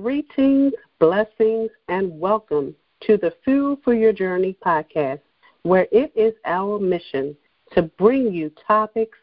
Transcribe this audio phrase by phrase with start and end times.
[0.00, 5.18] Greetings, blessings, and welcome to the Fuel for Your Journey podcast,
[5.64, 7.36] where it is our mission
[7.72, 9.18] to bring you topics,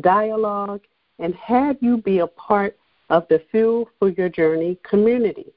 [0.00, 0.82] dialogue,
[1.18, 2.76] and have you be a part
[3.10, 5.52] of the Fuel for Your Journey community.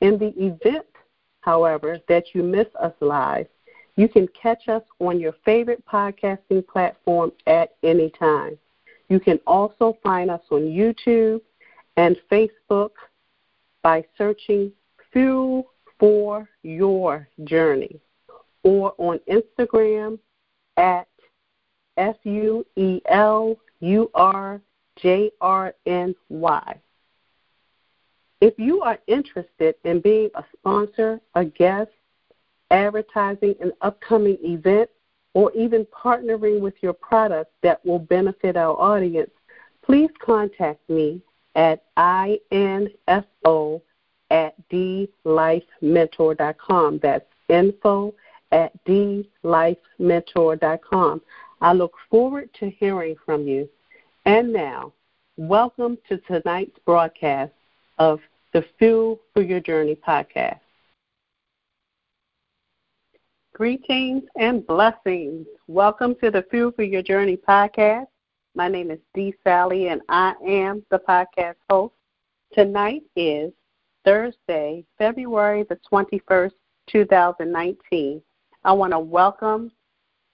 [0.00, 0.86] In the event,
[1.40, 3.46] however, that you miss us live,
[3.96, 8.58] you can catch us on your favorite podcasting platform at any time.
[9.08, 11.40] You can also find us on YouTube
[11.96, 12.90] and Facebook
[13.82, 14.72] by searching
[15.12, 18.00] Fuel for Your Journey
[18.62, 20.18] or on Instagram
[20.76, 21.08] at
[21.96, 24.60] F U E L U R
[25.02, 26.80] J R N Y.
[28.40, 31.90] If you are interested in being a sponsor, a guest,
[32.70, 34.88] advertising an upcoming event,
[35.34, 39.30] or even partnering with your product that will benefit our audience,
[39.82, 41.20] please contact me
[41.54, 41.82] at
[42.50, 43.82] info
[44.30, 47.00] at dlifementor.com.
[47.02, 48.14] That's info
[48.52, 51.22] at dlifementor.com.
[51.60, 53.68] I look forward to hearing from you.
[54.26, 54.92] And now,
[55.38, 57.52] welcome to tonight's broadcast
[57.98, 58.20] of
[58.52, 60.60] the Fuel for Your Journey podcast.
[63.54, 65.46] Greetings and blessings.
[65.68, 68.08] Welcome to the Fuel for Your Journey podcast.
[68.54, 71.94] My name is Dee Sally, and I am the podcast host.
[72.52, 73.52] Tonight is
[74.04, 76.52] Thursday, February the 21st,
[76.90, 78.20] 2019.
[78.64, 79.72] I want to welcome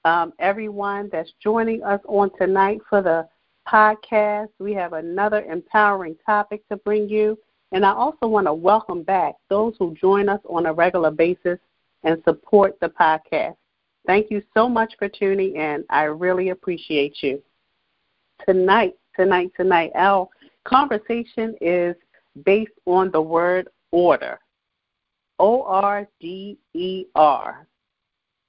[0.04, 3.28] um, everyone that's joining us on tonight for the
[3.66, 4.48] podcast.
[4.58, 7.38] We have another empowering topic to bring you.
[7.72, 11.58] And I also want to welcome back those who join us on a regular basis
[12.04, 13.56] and support the podcast.
[14.06, 15.84] Thank you so much for tuning in.
[15.90, 17.42] I really appreciate you.
[18.46, 20.28] Tonight, tonight, tonight, our
[20.64, 21.96] conversation is
[22.44, 24.38] based on the word order.
[25.38, 27.66] O R D E R.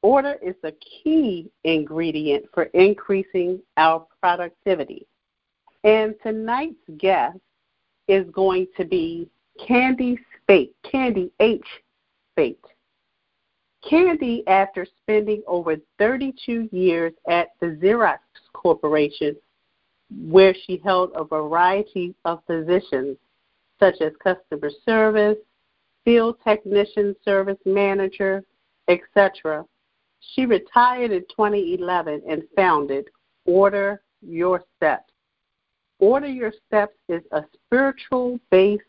[0.01, 5.07] Order is a key ingredient for increasing our productivity.
[5.83, 7.39] And tonight's guest
[8.07, 9.27] is going to be
[9.65, 11.65] Candy Spate, Candy H.
[12.31, 12.63] Spate.
[13.87, 18.19] Candy, after spending over 32 years at the Xerox
[18.53, 19.35] Corporation,
[20.25, 23.17] where she held a variety of positions
[23.79, 25.37] such as customer service,
[26.03, 28.43] field technician, service manager,
[28.87, 29.65] etc.,
[30.19, 33.09] she retired in 2011 and founded
[33.45, 35.11] Order Your Steps.
[35.99, 38.83] Order Your Steps is a spiritual based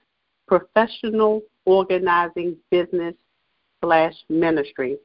[0.46, 3.14] professional organizing business
[3.82, 4.98] slash ministry.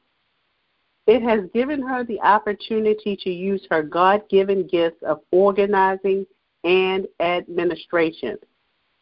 [1.05, 6.25] It has given her the opportunity to use her God given gifts of organizing
[6.63, 8.37] and administration,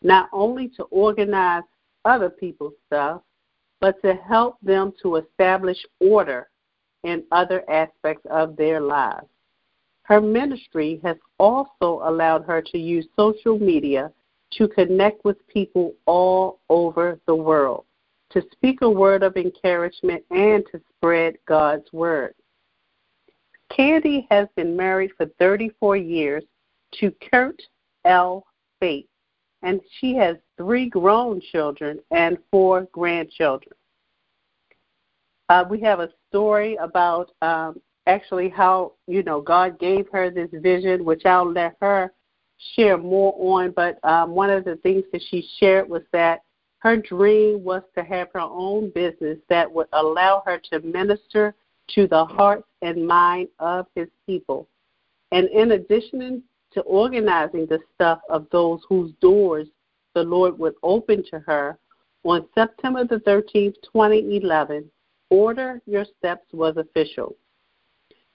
[0.01, 1.63] not only to organize
[2.05, 3.21] other people's stuff,
[3.79, 6.50] but to help them to establish order
[7.03, 9.27] in other aspects of their lives.
[10.03, 14.11] Her ministry has also allowed her to use social media
[14.51, 17.85] to connect with people all over the world,
[18.31, 22.35] to speak a word of encouragement, and to spread God's word.
[23.69, 26.43] Candy has been married for 34 years
[26.99, 27.61] to Kurt
[28.03, 28.45] L.
[28.75, 29.07] Spate,
[29.63, 33.73] and she has three grown children and four grandchildren.
[35.51, 40.47] Uh, we have a story about um, actually how you know God gave her this
[40.53, 42.13] vision, which I'll let her
[42.73, 43.71] share more on.
[43.71, 46.43] But um, one of the things that she shared was that
[46.79, 51.53] Her dream was to have her own business that would allow her to minister
[51.95, 54.69] to the hearts and mind of his people.
[55.33, 56.43] And in addition
[56.75, 59.67] to organizing the stuff of those whose doors
[60.15, 61.77] the Lord would open to her,
[62.23, 64.89] on September the 13th, 2011,
[65.31, 67.35] Order Your Steps was official.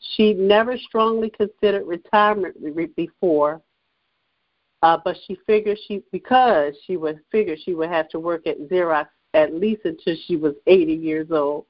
[0.01, 2.57] She'd never strongly considered retirement
[2.97, 3.63] before,
[4.83, 8.59] uh, but she figured she because she would figure she would have to work at
[8.69, 11.67] Xerox at least until she was 80 years old.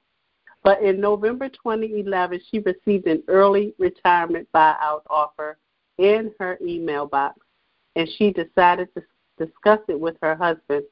[0.62, 5.58] But in November 2011, she received an early retirement buyout offer
[5.98, 7.38] in her email box,
[7.96, 9.02] and she decided to
[9.38, 10.84] discuss it with her husband,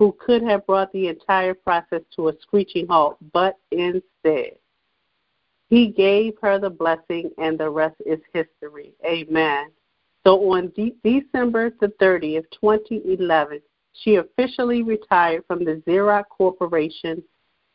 [0.00, 4.56] who could have brought the entire process to a screeching halt, but instead,
[5.68, 8.94] he gave her the blessing, and the rest is history.
[9.04, 9.70] Amen.
[10.26, 13.60] So on de- December the 30th, 2011,
[13.92, 17.22] she officially retired from the Xerox Corporation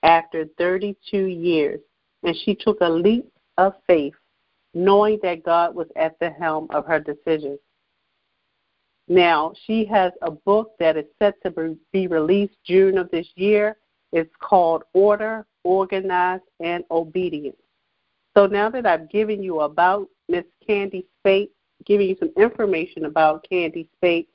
[0.01, 1.79] after 32 years,
[2.23, 4.15] and she took a leap of faith,
[4.73, 7.59] knowing that God was at the helm of her decisions.
[9.07, 13.77] Now, she has a book that is set to be released June of this year.
[14.11, 17.57] It's called Order, Organize, and Obedience.
[18.35, 21.51] So now that I've given you about Miss Candy Spate,
[21.85, 24.27] giving you some information about Candy Spate,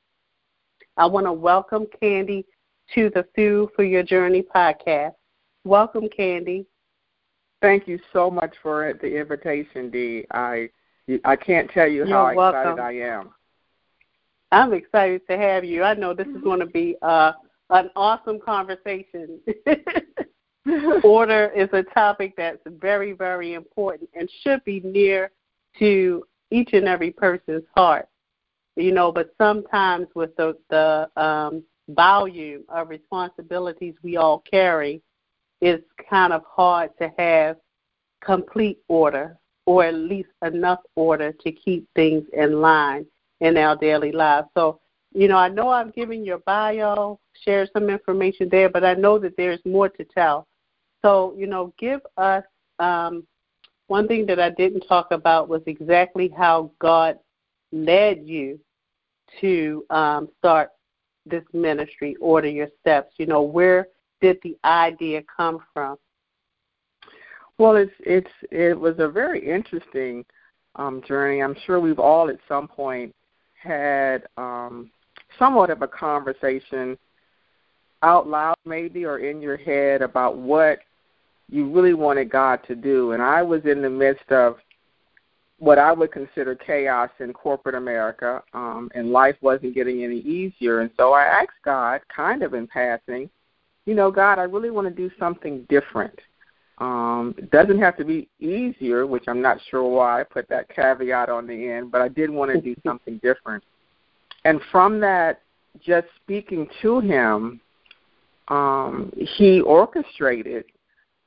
[0.96, 2.44] I want to welcome Candy
[2.94, 5.14] to the Fuel for Your Journey podcast.
[5.64, 6.66] Welcome, Candy.
[7.60, 10.24] Thank you so much for the invitation, Dee.
[10.30, 10.70] I
[11.24, 12.72] I can't tell you You're how welcome.
[12.72, 13.30] excited I am.
[14.52, 15.82] I'm excited to have you.
[15.82, 17.32] I know this is going to be uh,
[17.70, 19.38] an awesome conversation.
[21.04, 25.30] Order is a topic that's very, very important and should be near
[25.78, 28.08] to each and every person's heart.
[28.76, 35.02] You know, but sometimes with the the um, volume of responsibilities we all carry,
[35.60, 37.56] it's kind of hard to have
[38.24, 39.36] complete order
[39.66, 43.06] or at least enough order to keep things in line
[43.40, 44.48] in our daily lives.
[44.54, 44.80] So,
[45.12, 49.18] you know, I know I've given your bio, shared some information there, but I know
[49.18, 50.46] that there's more to tell.
[51.02, 52.44] So, you know, give us
[52.78, 53.26] um,
[53.86, 57.18] one thing that I didn't talk about was exactly how God
[57.72, 58.60] led you
[59.40, 60.70] to um, start
[61.26, 63.14] this ministry, Order Your Steps.
[63.18, 63.88] You know, where
[64.20, 65.96] did the idea come from?
[67.58, 70.24] Well, it's it's it was a very interesting
[70.76, 71.42] um, journey.
[71.42, 73.14] I'm sure we've all at some point
[73.62, 74.90] had um,
[75.38, 76.96] somewhat of a conversation
[78.02, 80.78] out loud, maybe, or in your head about what
[81.48, 83.12] you really wanted God to do.
[83.12, 84.56] And I was in the midst of
[85.58, 90.80] what I would consider chaos in corporate America, um, and life wasn't getting any easier.
[90.80, 93.28] And so I asked God, kind of in passing,
[93.84, 96.18] you know, God, I really want to do something different.
[96.80, 100.74] Um, it doesn't have to be easier, which I'm not sure why I put that
[100.74, 103.62] caveat on the end, but I did want to do something different.
[104.44, 105.42] And from that,
[105.78, 107.60] just speaking to him,
[108.48, 110.64] um, he orchestrated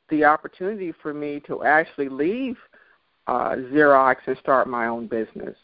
[0.10, 2.58] the opportunity for me to actually leave
[3.28, 5.56] uh, Xerox and start my own business.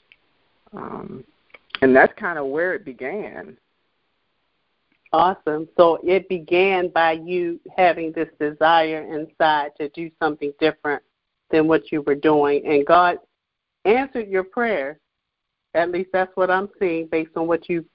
[0.72, 1.24] Um,
[1.82, 3.58] and that's kind of where it began.
[5.12, 5.68] Awesome.
[5.76, 11.02] So it began by you having this desire inside to do something different
[11.50, 12.66] than what you were doing.
[12.66, 13.18] And God
[13.86, 14.98] answered your prayers.
[15.74, 17.86] At least that's what I'm seeing based on what you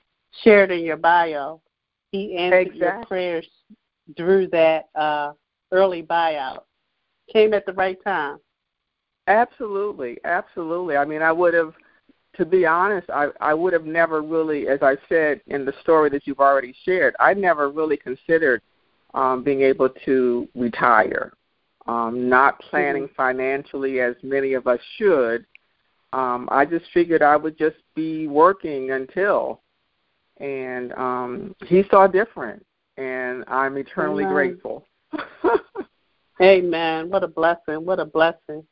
[0.42, 1.61] shared in your bio.
[2.11, 2.78] He answered exactly.
[2.80, 3.49] your prayers
[4.16, 5.33] through that uh,
[5.73, 6.62] early buyout.
[7.33, 8.38] Came at the right time.
[9.26, 10.97] Absolutely, absolutely.
[10.97, 11.75] I mean, I would have
[12.37, 16.11] to be honest, I, I would have never really, as I said in the story
[16.11, 18.62] that you've already shared, I never really considered
[19.14, 21.33] um, being able to retire.
[21.87, 23.14] Um, not planning mm-hmm.
[23.14, 25.45] financially as many of us should.
[26.14, 29.61] Um, I just figured I would just be working until.
[30.38, 32.64] And um, he saw different,
[32.97, 34.35] and I'm eternally Amen.
[34.35, 34.87] grateful.
[36.41, 37.11] Amen.
[37.11, 37.85] What a blessing.
[37.85, 38.64] What a blessing.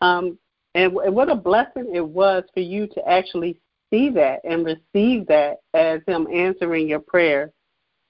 [0.00, 0.38] Um,
[0.78, 3.58] and, and what a blessing it was for you to actually
[3.90, 7.50] see that and receive that as Him answering your prayer,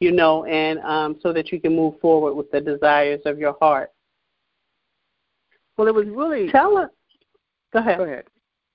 [0.01, 3.57] you know, and um, so that you can move forward with the desires of your
[3.59, 3.91] heart.
[5.79, 6.51] Well, it was really.
[6.51, 6.91] Tell us.
[7.73, 7.99] Go ahead.
[7.99, 8.25] Go ahead.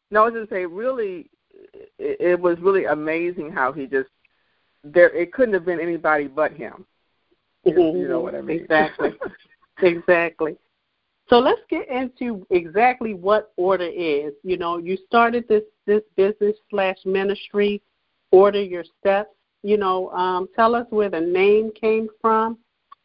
[0.10, 1.30] No, I was going to say, really,
[2.00, 4.10] it, it was really amazing how he just
[4.84, 5.16] there.
[5.16, 6.86] It couldn't have been anybody but him.
[7.66, 7.98] Mm-hmm.
[7.98, 8.62] You know what I mean?
[8.62, 9.12] Exactly.
[9.84, 10.58] exactly.
[11.34, 14.34] So let's get into exactly what order is.
[14.44, 17.82] You know, you started this this business slash ministry,
[18.30, 19.32] order your steps.
[19.64, 22.60] you know, um, tell us where the name came from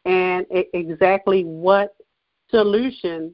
[0.05, 1.95] and exactly what
[2.51, 3.33] solution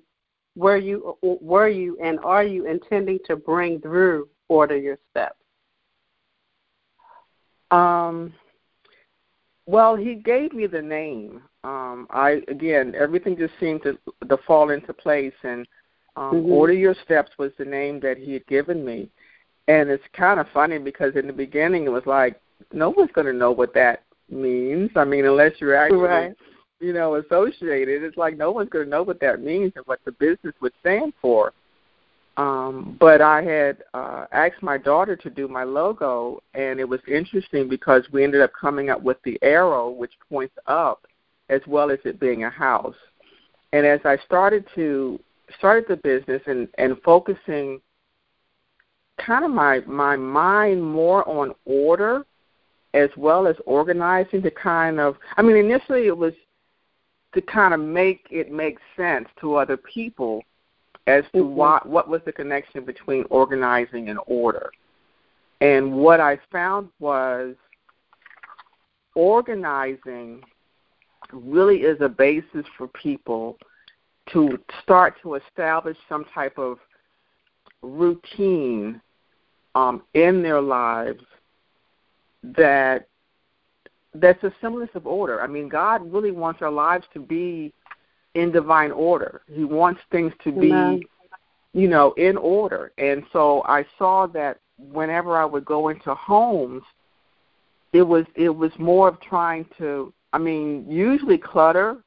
[0.55, 5.43] were you were you and are you intending to bring through order your steps?
[7.69, 8.33] Um,
[9.65, 11.41] well, he gave me the name.
[11.65, 13.97] Um, I again, everything just seemed to
[14.29, 15.67] to fall into place, and
[16.15, 16.51] um, mm-hmm.
[16.51, 19.09] Order Your Steps was the name that he had given me.
[19.67, 22.39] And it's kind of funny because in the beginning it was like
[22.71, 24.91] no one's going to know what that means.
[24.95, 26.35] I mean, unless you're actually, right.
[26.79, 29.99] you know, associated, it's like no one's going to know what that means and what
[30.05, 31.51] the business would stand for.
[32.37, 36.99] Um, but I had uh, asked my daughter to do my logo, and it was
[37.07, 41.07] interesting because we ended up coming up with the arrow, which points up,
[41.49, 42.95] as well as it being a house.
[43.73, 45.19] And as I started to
[45.57, 47.79] started the business and and focusing
[49.17, 52.25] kind of my my mind more on order
[52.93, 56.33] as well as organizing to kind of I mean initially it was
[57.33, 60.41] to kind of make it make sense to other people
[61.07, 61.55] as to mm-hmm.
[61.55, 64.71] what what was the connection between organizing and order.
[65.61, 67.55] And what I found was
[69.15, 70.41] organizing
[71.35, 73.57] really is a basis for people
[74.31, 76.79] to start to establish some type of
[77.81, 78.99] routine
[79.75, 81.23] um, in their lives
[82.57, 83.07] that
[84.15, 85.41] that's a semblance of order.
[85.41, 87.73] I mean, God really wants our lives to be
[88.33, 89.41] in divine order.
[89.47, 91.03] He wants things to be, Amen.
[91.73, 92.91] you know, in order.
[92.97, 96.83] And so I saw that whenever I would go into homes,
[97.93, 100.13] it was it was more of trying to.
[100.33, 101.97] I mean, usually clutter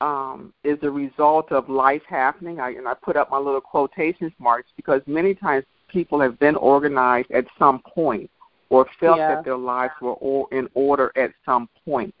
[0.00, 2.60] um, is a result of life happening.
[2.60, 6.56] I, and I put up my little quotations marks because many times people have been
[6.56, 8.30] organized at some point
[8.68, 9.36] or felt yeah.
[9.36, 12.14] that their lives were all in order at some point.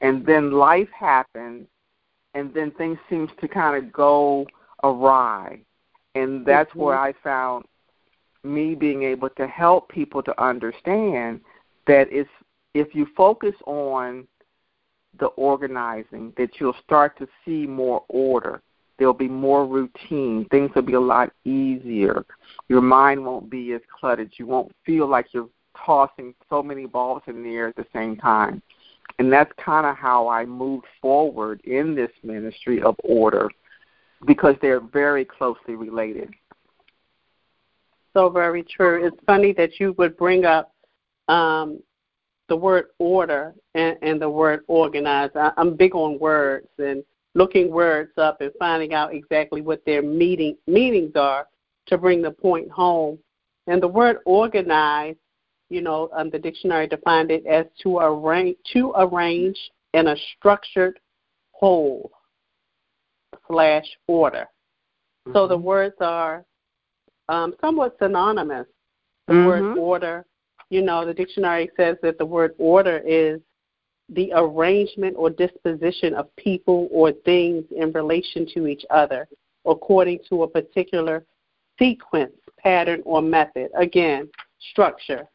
[0.00, 1.66] And then life happens,
[2.34, 4.46] and then things seems to kind of go
[4.84, 5.60] awry.
[6.14, 6.80] And that's mm-hmm.
[6.80, 7.64] where I found
[8.44, 11.40] me being able to help people to understand
[11.86, 12.30] that it's
[12.74, 14.26] if you focus on
[15.18, 18.62] the organizing that you'll start to see more order.
[18.98, 20.46] There'll be more routine.
[20.50, 22.24] Things will be a lot easier.
[22.68, 24.32] Your mind won't be as cluttered.
[24.36, 25.48] You won't feel like you're
[25.84, 28.60] tossing so many balls in the air at the same time.
[29.18, 33.48] And that's kind of how I moved forward in this ministry of order
[34.26, 36.34] because they're very closely related.
[38.14, 39.06] So very true.
[39.06, 40.74] It's funny that you would bring up
[41.28, 41.80] um,
[42.48, 45.30] the word order and, and the word organize.
[45.34, 50.02] I, I'm big on words and looking words up and finding out exactly what their
[50.02, 51.46] meaning meanings are
[51.86, 53.18] to bring the point home.
[53.66, 55.16] And the word organize,
[55.68, 59.58] you know, um, the dictionary defined it as to arrange, to arrange
[59.92, 60.98] in a structured
[61.52, 62.10] whole
[63.46, 64.46] slash order.
[65.26, 65.32] Mm-hmm.
[65.34, 65.64] So the mm-hmm.
[65.64, 66.44] words are
[67.28, 68.66] um, somewhat synonymous.
[69.26, 69.46] The mm-hmm.
[69.46, 70.26] word order
[70.70, 73.40] you know, the dictionary says that the word order is
[74.10, 79.28] the arrangement or disposition of people or things in relation to each other
[79.66, 81.24] according to a particular
[81.78, 83.70] sequence, pattern, or method.
[83.76, 84.28] Again,
[84.70, 85.28] structure.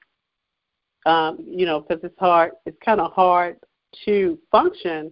[1.05, 3.57] Um, you know, because it's hard, it's kind of hard
[4.05, 5.11] to function,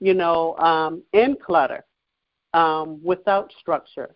[0.00, 1.84] you know, um, in clutter
[2.54, 4.14] um, without structure.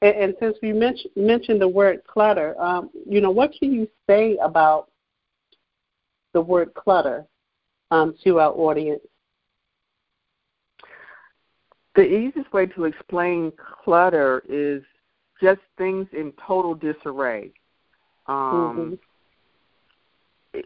[0.00, 3.88] And, and since we mentioned mentioned the word clutter, um, you know, what can you
[4.08, 4.88] say about
[6.32, 7.24] the word clutter
[7.90, 9.02] um, to our audience?
[11.94, 13.52] The easiest way to explain
[13.84, 14.82] clutter is
[15.42, 17.52] just things in total disarray.
[18.26, 18.98] Um,
[20.54, 20.60] mm-hmm.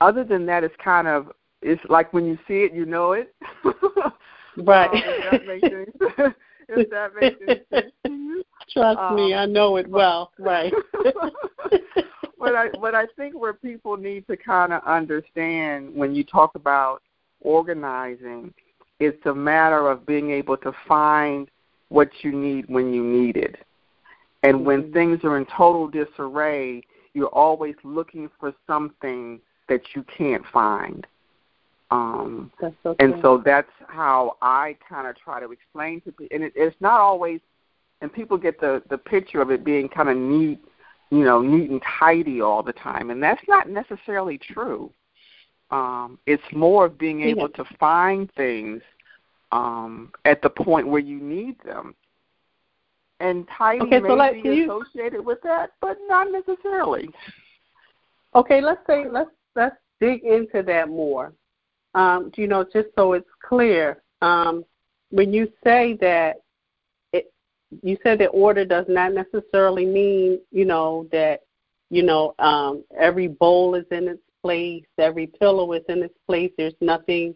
[0.00, 1.32] other than that, it's kind of
[1.62, 3.34] it's like when you see it, you know it.
[4.56, 4.90] right.
[4.90, 5.68] Um, if that makes
[6.16, 6.34] sense.
[6.68, 7.38] if that makes
[7.70, 8.44] sense to you.
[8.70, 10.32] Trust um, me, I know it well.
[10.38, 10.72] Right.
[12.40, 16.54] but I but I think where people need to kind of understand when you talk
[16.54, 17.02] about
[17.42, 18.52] organizing,
[18.98, 21.48] it's a matter of being able to find
[21.90, 23.56] what you need when you need it.
[24.42, 24.64] And mm-hmm.
[24.64, 26.82] when things are in total disarray,
[27.12, 31.06] you're always looking for something that you can't find.
[31.90, 36.28] Um, so and so that's how I kind of try to explain to people.
[36.30, 37.40] And it, it's not always,
[38.00, 40.60] and people get the the picture of it being kind of neat
[41.10, 44.92] you know, neat and tidy all the time, and that's not necessarily true.
[45.70, 47.64] Um, it's more of being able yeah.
[47.64, 48.82] to find things
[49.52, 51.94] um, at the point where you need them.
[53.20, 55.22] And tidy okay, may so like, be associated you...
[55.22, 57.10] with that, but not necessarily.
[58.34, 61.32] Okay, let's say let's let's dig into that more.
[61.94, 64.64] Um, you know, just so it's clear, um,
[65.10, 66.36] when you say that,
[67.82, 71.40] you said that order does not necessarily mean, you know, that,
[71.90, 76.50] you know, um, every bowl is in its place, every pillow is in its place.
[76.56, 77.34] There's nothing,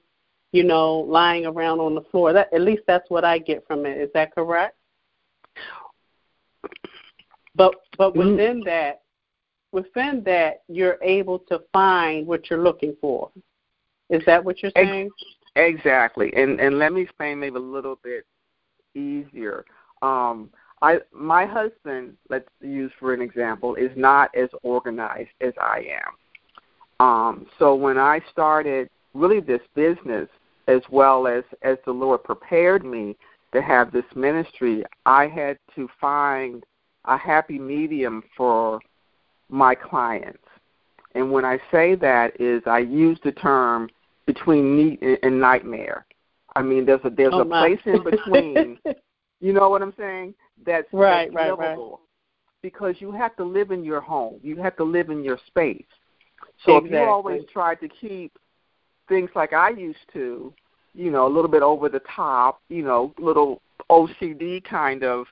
[0.52, 2.32] you know, lying around on the floor.
[2.32, 3.98] That at least that's what I get from it.
[3.98, 4.76] Is that correct?
[7.54, 8.30] But but mm-hmm.
[8.30, 8.64] within mm.
[8.64, 9.02] that,
[9.72, 13.30] within that, you're able to find what you're looking for.
[14.10, 15.10] Is that what you're saying?
[15.56, 16.32] Exactly.
[16.36, 18.26] And and let me explain maybe a little bit
[18.94, 19.64] easier.
[20.04, 20.50] Um,
[20.82, 25.86] I my husband, let's use for an example, is not as organized as I
[27.00, 27.06] am.
[27.06, 30.28] Um, so when I started really this business,
[30.68, 33.16] as well as as the Lord prepared me
[33.52, 36.64] to have this ministry, I had to find
[37.06, 38.80] a happy medium for
[39.48, 40.44] my clients.
[41.14, 43.88] And when I say that is I use the term
[44.26, 46.04] between neat and nightmare.
[46.56, 48.78] I mean there's a there's oh, a place in between.
[49.40, 50.34] You know what I'm saying?
[50.64, 51.78] That's right, that's right, right.
[52.62, 54.40] Because you have to live in your home.
[54.42, 55.84] You have to live in your space.
[56.64, 56.98] So exactly.
[56.98, 58.38] if you always try to keep
[59.08, 60.52] things like I used to,
[60.94, 63.60] you know, a little bit over the top, you know, little
[63.90, 65.26] OCD kind of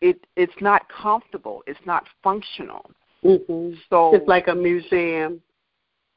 [0.00, 1.62] it it's not comfortable.
[1.66, 2.90] It's not functional.
[3.24, 3.74] Mm-hmm.
[3.88, 5.40] So it's like a museum.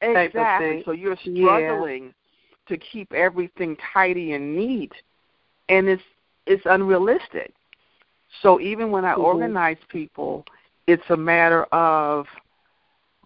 [0.02, 0.26] Type of thing.
[0.26, 0.82] Exactly.
[0.84, 2.10] So you're struggling yeah.
[2.68, 4.92] to keep everything tidy and neat,
[5.70, 6.02] and it's
[6.46, 7.52] it's unrealistic.
[8.42, 9.22] So even when I mm-hmm.
[9.22, 10.44] organize people,
[10.86, 12.26] it's a matter of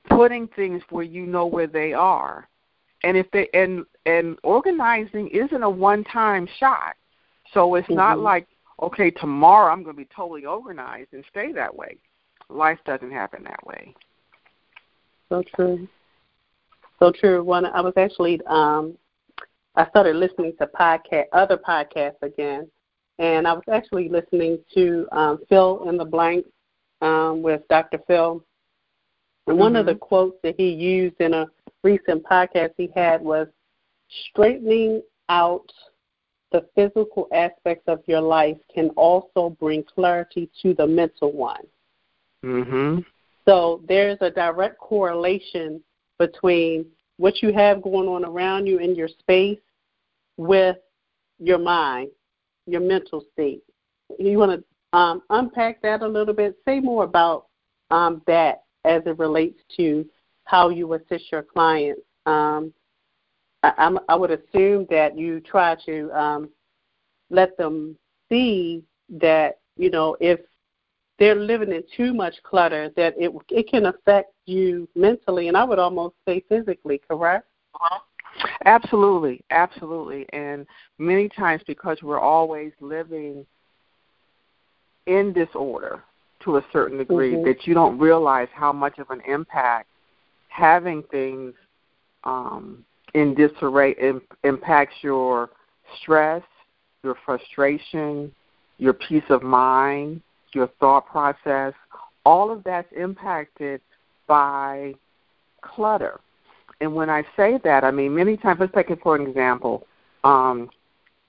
[0.08, 2.48] putting things where you know where they are.
[3.02, 6.96] And if they and and organizing isn't a one time shot.
[7.52, 7.96] So it's mm-hmm.
[7.96, 8.46] not like
[8.82, 11.98] okay, tomorrow I'm going to be totally organized and stay that way.
[12.48, 13.94] Life doesn't happen that way.
[15.28, 15.88] So true.
[16.98, 17.42] So true.
[17.44, 18.96] One, I was actually, um,
[19.76, 22.68] I started listening to podcast, other podcasts again,
[23.20, 26.46] and I was actually listening to um, Phil in the Blank
[27.02, 27.98] um, with Dr.
[28.06, 28.42] Phil.
[29.46, 29.80] And one mm-hmm.
[29.80, 31.46] of the quotes that he used in a
[31.84, 33.46] recent podcast he had was
[34.30, 35.70] straightening out
[36.50, 41.64] the physical aspects of your life can also bring clarity to the mental one.
[42.42, 43.04] Mhm.
[43.44, 45.82] So there's a direct correlation
[46.18, 46.86] between
[47.18, 49.60] what you have going on around you in your space
[50.38, 50.78] with
[51.38, 52.10] your mind,
[52.66, 53.62] your mental state.
[54.18, 56.56] You want to um, unpack that a little bit?
[56.64, 57.46] Say more about
[57.90, 60.06] um, that as it relates to
[60.44, 62.72] how you assist your clients um,
[63.62, 66.50] I, I would assume that you try to um,
[67.30, 67.96] let them
[68.28, 70.40] see that you know if
[71.18, 75.64] they're living in too much clutter, that it it can affect you mentally, and I
[75.64, 77.00] would almost say physically.
[77.06, 77.46] Correct?
[78.64, 80.66] Absolutely, absolutely, and
[80.98, 83.44] many times because we're always living
[85.06, 86.02] in disorder
[86.44, 87.44] to a certain degree mm-hmm.
[87.44, 89.88] that you don't realize how much of an impact
[90.48, 91.54] having things
[92.24, 93.94] um, in disarray
[94.44, 95.50] impacts your
[96.00, 96.42] stress,
[97.02, 98.32] your frustration,
[98.78, 100.20] your peace of mind,
[100.52, 101.72] your thought process.
[102.24, 103.80] All of that's impacted
[104.26, 104.94] by
[105.62, 106.20] clutter.
[106.80, 108.60] And when I say that, I mean many times.
[108.60, 109.86] Let's take it for an example.
[110.24, 110.70] Um,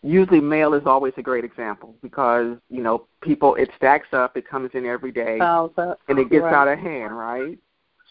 [0.02, 4.48] usually, mail is always a great example because you know people it stacks up, it
[4.48, 5.38] comes in every day,
[6.08, 6.54] and it gets right.
[6.54, 7.58] out of hand, right?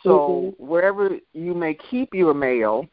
[0.03, 0.67] So mm-hmm.
[0.67, 2.87] wherever you may keep your mail,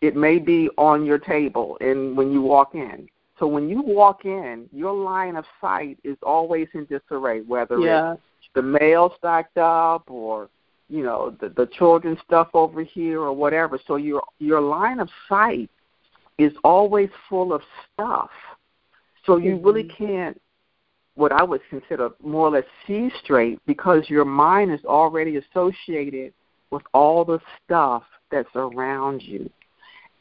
[0.00, 3.08] it may be on your table and when you walk in.
[3.38, 8.14] So when you walk in, your line of sight is always in disarray, whether yeah.
[8.14, 10.48] it's the mail stacked up or
[10.88, 13.78] you know the the children's stuff over here or whatever.
[13.86, 15.70] So your your line of sight
[16.38, 18.30] is always full of stuff.
[19.24, 19.66] So you mm-hmm.
[19.66, 20.40] really can't
[21.14, 26.32] what I would consider more or less see straight because your mind is already associated
[26.70, 29.50] with all the stuff that's around you.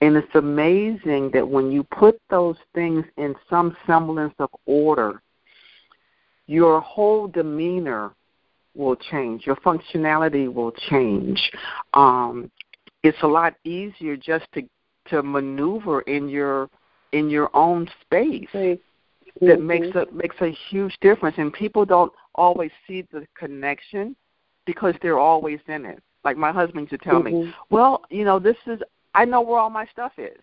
[0.02, 5.22] And it's amazing that when you put those things in some semblance of order,
[6.48, 8.12] your whole demeanor
[8.76, 11.52] will change, your functionality will change.
[11.94, 12.52] Um,
[13.04, 14.64] it's a lot easier just to
[15.10, 16.70] to maneuver in your
[17.12, 18.48] in your own space.
[18.54, 19.48] Mm-hmm.
[19.48, 24.16] That makes a makes a huge difference, and people don't always see the connection
[24.66, 26.02] because they're always in it.
[26.24, 27.46] Like my husband used to tell mm-hmm.
[27.46, 28.80] me, "Well, you know, this is
[29.14, 30.40] I know where all my stuff is.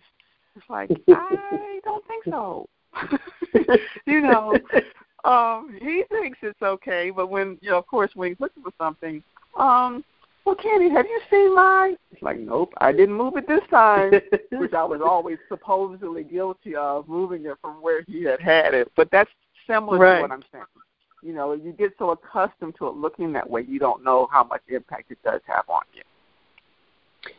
[0.56, 2.68] It's like I don't think so.
[4.06, 4.54] you know,
[5.24, 8.72] um, he thinks it's okay, but when you know, of course, when he's looking for
[8.78, 9.22] something,
[9.58, 10.04] um,
[10.44, 11.96] well, Candy, have you seen mine?
[12.10, 14.10] It's like, nope, I didn't move it this time,
[14.52, 18.90] which I was always supposedly guilty of moving it from where he had had it.
[18.96, 19.30] But that's
[19.66, 20.16] similar right.
[20.16, 20.64] to what I'm saying.
[21.22, 24.42] You know, you get so accustomed to it looking that way, you don't know how
[24.42, 26.02] much impact it does have on you.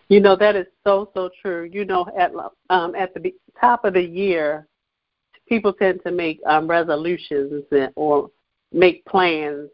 [0.08, 1.69] You know that is so so true.
[1.69, 2.32] You know, at
[2.69, 4.67] um, at the top of the year,
[5.54, 7.63] people tend to make um, resolutions
[7.96, 8.30] or
[8.72, 9.70] make plans.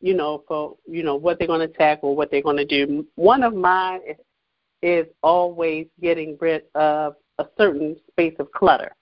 [0.00, 3.06] You know, for you know what they're going to tackle, what they're going to do.
[3.14, 4.16] One of mine is,
[4.82, 8.94] is always getting rid of a certain space of clutter.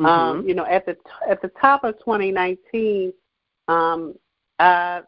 [0.00, 0.06] Mm-hmm.
[0.06, 0.96] Um, you know, at the
[1.28, 3.12] at the top of 2019,
[3.68, 4.14] um,
[4.58, 5.02] I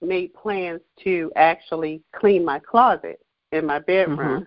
[0.00, 3.20] made plans to actually clean my closet
[3.52, 4.46] in my bedroom.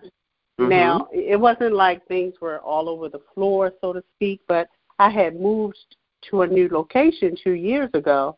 [0.58, 0.68] Mm-hmm.
[0.68, 4.68] Now, it wasn't like things were all over the floor, so to speak, but
[5.00, 5.78] I had moved
[6.28, 8.36] to a new location two years ago,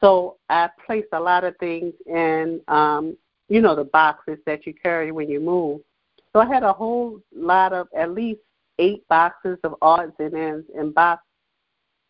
[0.00, 3.16] so I placed a lot of things in, um,
[3.48, 5.82] you know, the boxes that you carry when you move.
[6.32, 8.40] So I had a whole lot of at least
[8.80, 11.22] eight boxes of odds and ends and box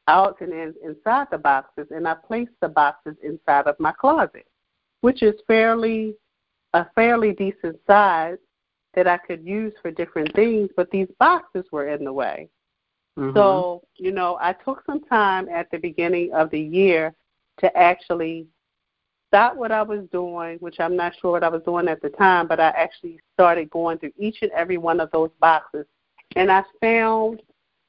[0.06, 4.46] odds and ends inside the boxes, and I placed the boxes inside of my closet,
[5.02, 6.14] which is fairly
[6.72, 8.38] a fairly decent size
[8.94, 12.48] that I could use for different things, but these boxes were in the way.
[13.18, 13.36] Mm-hmm.
[13.36, 17.14] So, you know, I took some time at the beginning of the year
[17.58, 18.46] to actually
[19.28, 22.08] stop what I was doing, which I'm not sure what I was doing at the
[22.10, 25.86] time, but I actually started going through each and every one of those boxes.
[26.36, 27.42] And I found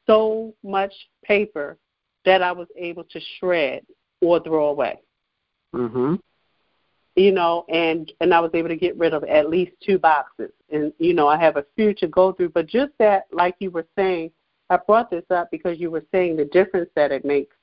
[0.08, 1.78] so much paper
[2.26, 3.86] that I was able to shred
[4.22, 5.02] or throw away.
[5.74, 6.20] Mhm
[7.16, 10.52] you know, and and I was able to get rid of at least two boxes.
[10.72, 13.72] And you know, I have a few to go through, but just that, like you
[13.72, 14.32] were saying,
[14.72, 17.58] I brought this up because you were saying the difference that it makes.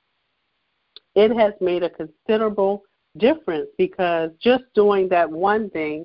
[1.14, 2.82] It has made a considerable
[3.16, 6.04] difference because just doing that one thing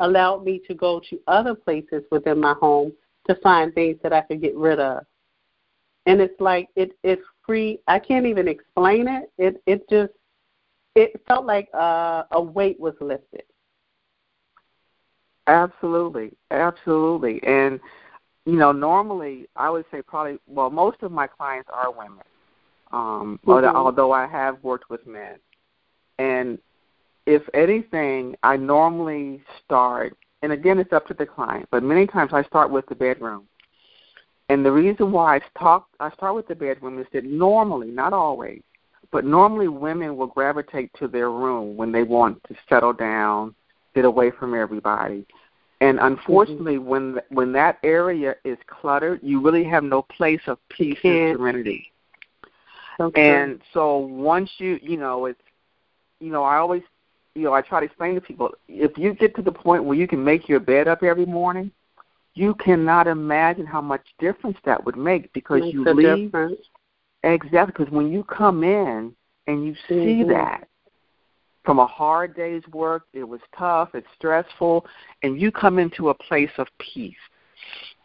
[0.00, 2.92] allowed me to go to other places within my home
[3.28, 5.06] to find things that I could get rid of.
[6.04, 7.80] And it's like it it's free.
[7.86, 9.32] I can't even explain it.
[9.38, 10.12] It it just
[10.94, 13.44] it felt like uh, a weight was lifted.
[15.46, 17.80] Absolutely, absolutely, and
[18.44, 22.24] you know, normally I would say probably well, most of my clients are women,
[22.92, 23.76] um, mm-hmm.
[23.76, 25.38] although I have worked with men,
[26.18, 26.58] and
[27.26, 32.32] if anything, I normally start, and again, it's up to the client, but many times
[32.32, 33.46] I start with the bedroom.
[34.48, 38.12] And the reason why I talk, I start with the bedroom is that normally, not
[38.12, 38.60] always,
[39.12, 43.54] but normally women will gravitate to their room when they want to settle down,
[43.94, 45.24] get away from everybody.
[45.82, 46.86] And unfortunately, mm-hmm.
[46.86, 51.90] when when that area is cluttered, you really have no place of peace and serenity.
[53.00, 53.30] Okay.
[53.30, 55.40] And so once you, you know, it's,
[56.20, 56.82] you know, I always,
[57.34, 59.96] you know, I try to explain to people if you get to the point where
[59.96, 61.72] you can make your bed up every morning,
[62.34, 66.60] you cannot imagine how much difference that would make because Makes you leave difference.
[67.24, 69.16] Exactly, because when you come in
[69.48, 70.30] and you see mm-hmm.
[70.30, 70.68] that
[71.64, 74.84] from a hard day's work, it was tough, it's stressful,
[75.22, 77.14] and you come into a place of peace.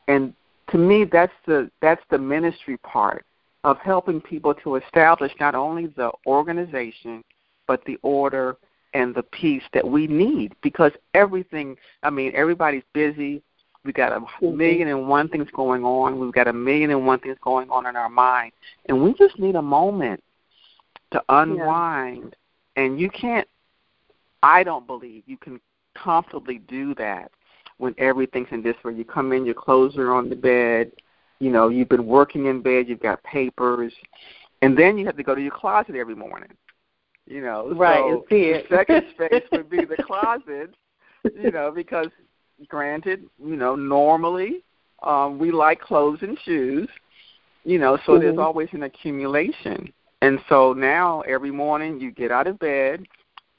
[0.07, 0.33] And
[0.71, 3.25] to me, that's the that's the ministry part
[3.63, 7.23] of helping people to establish not only the organization
[7.67, 8.55] but the order
[8.93, 13.41] and the peace that we need because everything I mean everybody's busy,
[13.83, 14.57] we got a mm-hmm.
[14.57, 16.19] million and one things going on.
[16.19, 18.51] We've got a million and one things going on in our mind.
[18.87, 20.23] And we just need a moment
[21.11, 22.35] to unwind.
[22.77, 23.47] And you can't,
[24.43, 25.59] I don't believe you can
[25.95, 27.31] comfortably do that
[27.77, 28.95] when everything's in disarray.
[28.95, 30.91] You come in, your clothes are on the bed,
[31.39, 33.93] you know, you've been working in bed, you've got papers,
[34.61, 36.51] and then you have to go to your closet every morning.
[37.25, 38.69] You know, right, so see it.
[38.69, 40.73] the second space would be the closet,
[41.35, 42.07] you know, because
[42.69, 44.63] granted, you know, normally
[45.03, 46.87] um, we like clothes and shoes,
[47.65, 48.21] you know, so mm-hmm.
[48.21, 49.91] there's always an accumulation.
[50.21, 53.05] And so now every morning you get out of bed,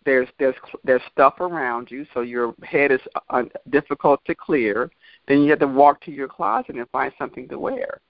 [0.04, 4.90] there's there's there's stuff around you, so your head is uh, difficult to clear.
[5.26, 8.00] Then you have to walk to your closet and find something to wear.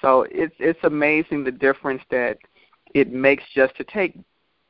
[0.00, 2.38] So it's it's amazing the difference that
[2.94, 4.18] it makes just to take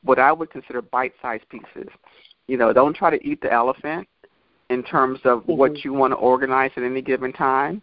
[0.03, 1.89] what I would consider bite-sized pieces.
[2.47, 4.07] You know, don't try to eat the elephant
[4.69, 5.53] in terms of mm-hmm.
[5.53, 7.81] what you want to organize at any given time.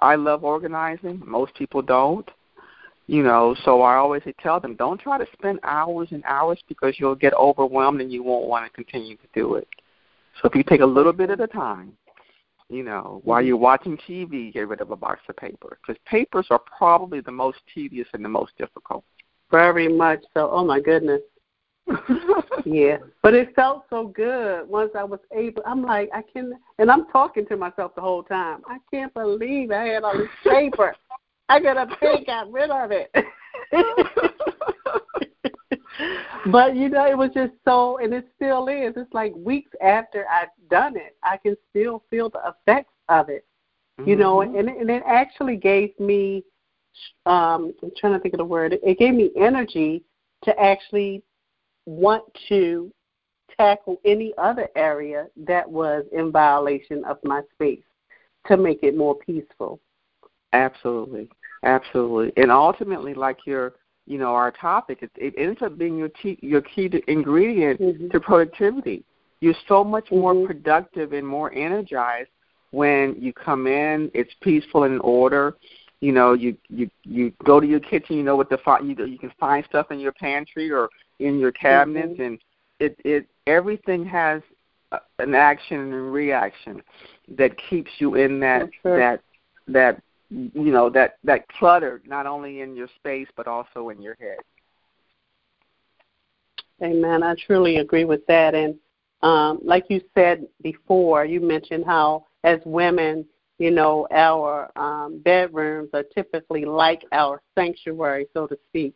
[0.00, 1.22] I love organizing.
[1.24, 2.28] Most people don't.
[3.06, 6.94] You know, so I always tell them, don't try to spend hours and hours because
[6.98, 9.68] you'll get overwhelmed and you won't want to continue to do it.
[10.40, 11.92] So if you take a little bit at a time,
[12.68, 13.48] you know, while mm-hmm.
[13.48, 17.32] you're watching TV, get rid of a box of paper because papers are probably the
[17.32, 19.04] most tedious and the most difficult.
[19.50, 20.48] Very much so.
[20.50, 21.20] Oh my goodness.
[22.64, 25.62] yeah, but it felt so good once I was able.
[25.66, 28.60] I'm like, I can, and I'm talking to myself the whole time.
[28.66, 30.94] I can't believe I had all this paper.
[31.52, 33.14] I got a pen, got rid of it.
[36.50, 38.94] but you know, it was just so, and it still is.
[38.96, 43.44] It's like weeks after I've done it, I can still feel the effects of it.
[44.00, 44.08] Mm-hmm.
[44.08, 44.56] You know, mm-hmm.
[44.56, 46.42] and and it actually gave me.
[47.26, 48.78] Um, I'm trying to think of the word.
[48.82, 50.02] It gave me energy
[50.44, 51.22] to actually
[51.84, 52.90] want to
[53.58, 57.84] tackle any other area that was in violation of my space
[58.46, 59.80] to make it more peaceful.
[60.54, 61.28] Absolutely,
[61.62, 63.74] absolutely, and ultimately, like your,
[64.06, 67.80] you know, our topic, it, it ends up being your key, your key to ingredient
[67.80, 68.08] mm-hmm.
[68.08, 69.04] to productivity.
[69.40, 70.46] You're so much more mm-hmm.
[70.46, 72.30] productive and more energized
[72.70, 74.10] when you come in.
[74.14, 75.56] It's peaceful and in order.
[76.00, 78.16] You know, you you you go to your kitchen.
[78.16, 80.88] You know what the you you can find stuff in your pantry or
[81.20, 82.22] in your cabinets, mm-hmm.
[82.22, 82.38] and
[82.80, 84.42] it it everything has
[85.18, 86.82] an action and reaction
[87.36, 89.20] that keeps you in that that
[89.68, 94.16] that you know that that clutter not only in your space but also in your
[94.18, 94.38] head.
[96.82, 97.22] Amen.
[97.22, 98.54] I truly agree with that.
[98.54, 98.76] And
[99.22, 103.24] um like you said before you mentioned how as women
[103.58, 108.94] you know our um bedrooms are typically like our sanctuary so to speak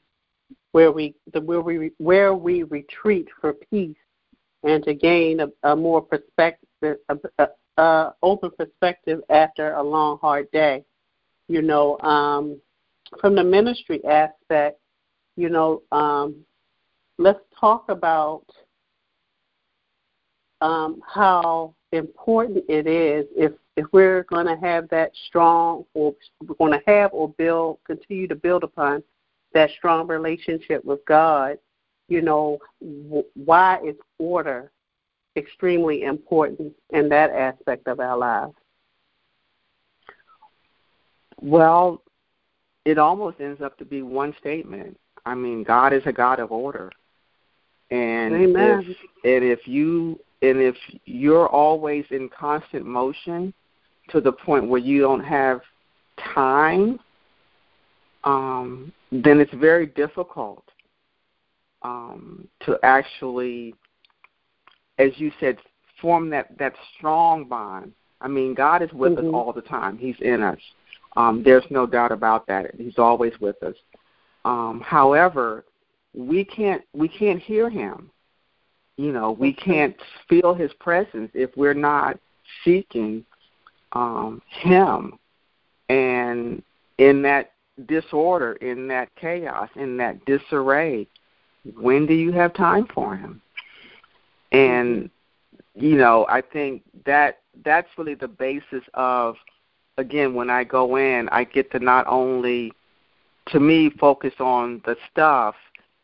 [0.72, 3.96] where we the where we where we retreat for peace
[4.64, 7.48] and to gain a, a more perspective a, a,
[7.80, 10.82] a open perspective after a long hard day
[11.48, 12.60] you know, um,
[13.20, 14.80] from the ministry aspect,
[15.36, 16.36] you know, um,
[17.18, 18.44] let's talk about
[20.60, 26.14] um, how important it is if if we're going to have that strong or
[26.46, 29.02] we're going to have or build continue to build upon
[29.52, 31.58] that strong relationship with God,
[32.08, 34.72] you know, w- why is order
[35.36, 38.54] extremely important in that aspect of our lives?
[41.40, 42.02] Well,
[42.84, 44.98] it almost ends up to be one statement.
[45.24, 46.90] I mean, God is a God of order.
[47.90, 48.84] And Amen.
[48.86, 53.52] if and if you and if you're always in constant motion
[54.10, 55.60] to the point where you don't have
[56.34, 56.98] time,
[58.24, 60.64] um, then it's very difficult
[61.82, 63.74] um, to actually,
[64.98, 65.58] as you said,
[66.00, 67.92] form that that strong bond.
[68.20, 69.28] I mean, God is with mm-hmm.
[69.28, 69.98] us all the time.
[69.98, 70.58] He's in us.
[71.16, 72.74] Um, there's no doubt about that.
[72.76, 73.74] He's always with us.
[74.44, 75.64] Um, however,
[76.14, 78.10] we can't we can't hear him.
[78.96, 79.96] You know, we can't
[80.28, 82.18] feel his presence if we're not
[82.64, 83.24] seeking
[83.92, 85.18] um, him.
[85.88, 86.62] And
[86.98, 87.52] in that
[87.86, 91.06] disorder, in that chaos, in that disarray,
[91.78, 93.42] when do you have time for him?
[94.52, 95.10] And
[95.74, 99.36] you know, I think that that's really the basis of
[99.98, 102.72] again, when I go in, I get to not only,
[103.48, 105.54] to me, focus on the stuff,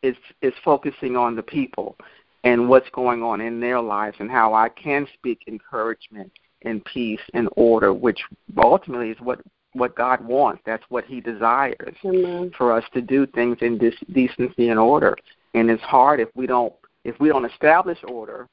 [0.02, 1.96] is is focusing on the people
[2.44, 7.20] and what's going on in their lives and how I can speak encouragement and peace
[7.34, 8.20] and order, which
[8.58, 9.40] ultimately is what
[9.74, 10.62] what God wants.
[10.66, 12.52] That's what He desires Amen.
[12.56, 15.16] for us to do things in this decency and order.
[15.54, 16.72] And it's hard if we don't
[17.04, 18.48] if we don't establish order,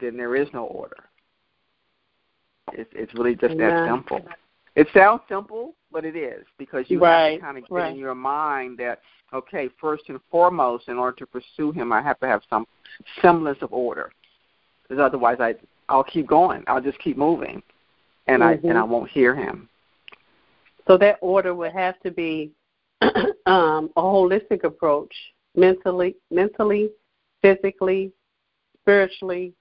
[0.00, 1.04] then there is no order.
[2.72, 3.70] It's it's really just Amen.
[3.70, 4.20] that simple.
[4.74, 7.92] It sounds simple, but it is because you right, have to kind of get right.
[7.92, 9.00] in your mind that
[9.32, 12.66] okay, first and foremost, in order to pursue him, I have to have some
[13.20, 14.10] semblance of order,
[14.82, 15.54] because otherwise, I
[15.88, 16.64] I'll keep going.
[16.66, 17.62] I'll just keep moving,
[18.26, 18.66] and mm-hmm.
[18.66, 18.90] I and I mm-hmm.
[18.90, 19.68] won't hear him.
[20.86, 22.50] So that order would have to be
[23.02, 25.12] um, a holistic approach,
[25.54, 26.90] mentally, mentally,
[27.42, 28.12] physically,
[28.80, 29.52] spiritually,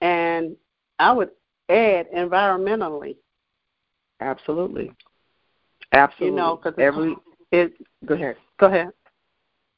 [0.00, 0.56] and
[0.98, 1.30] I would
[1.68, 3.16] add environmentally.
[4.20, 4.92] Absolutely.
[5.92, 6.26] Absolutely.
[6.28, 7.16] You know, because every
[7.52, 7.72] it.
[8.04, 8.36] Go ahead.
[8.58, 8.90] Go ahead.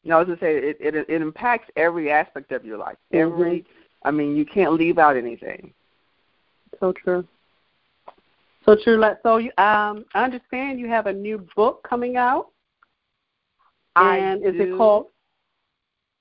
[0.05, 0.77] No, I was gonna say it.
[0.81, 2.97] It, it impacts every aspect of your life.
[3.13, 3.33] Mm-hmm.
[3.33, 3.65] Every.
[4.05, 5.73] I mean, you can't leave out anything.
[6.81, 7.27] So true.
[8.65, 8.97] So true.
[8.99, 12.49] Let so you, um, I understand you have a new book coming out.
[13.95, 14.75] And I is do.
[14.75, 15.07] it called?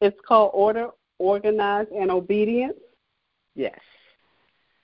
[0.01, 2.77] It's called Order, Organize, and Obedience.
[3.55, 3.79] Yes.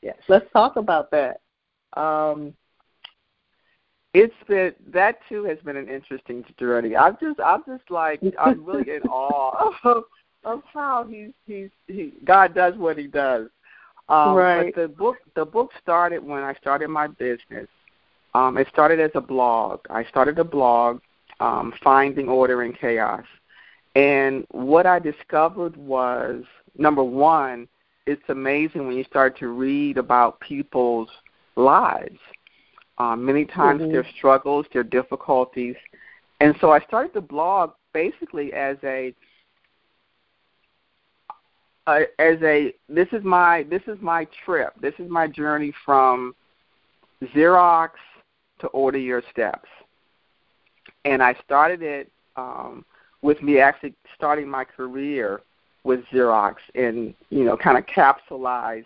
[0.02, 0.18] Yes.
[0.28, 1.42] Let's talk about that.
[1.96, 2.54] Um,
[4.18, 6.96] it's been that too has been an interesting journey.
[6.96, 10.04] I'm just I'm just like I'm really in awe of,
[10.44, 13.48] of how he's he's he God does what he does.
[14.10, 14.74] Um right.
[14.74, 17.68] but the book the book started when I started my business.
[18.34, 19.82] Um it started as a blog.
[19.92, 21.00] I started a blog,
[21.40, 23.26] um, Finding Order in Chaos.
[23.96, 26.44] And what I discovered was
[26.76, 27.68] number one,
[28.08, 31.10] it's amazing when you start to read about people's
[31.56, 32.20] lives.
[33.00, 33.92] Um, many times mm-hmm.
[33.92, 35.76] their struggles, their difficulties,
[36.40, 39.14] and so I started the blog basically as a
[41.88, 44.74] uh, as a this is my this is my trip.
[44.82, 46.36] This is my journey from
[47.24, 47.92] Xerox
[48.60, 49.70] to Order Your Steps,
[51.06, 52.84] and I started it um,
[53.22, 55.42] with me actually starting my career
[55.84, 58.86] with Xerox, and you know, kind of capsulized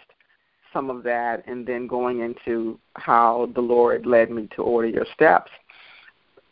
[0.73, 5.05] some of that, and then going into how the Lord led me to Order Your
[5.13, 5.51] Steps.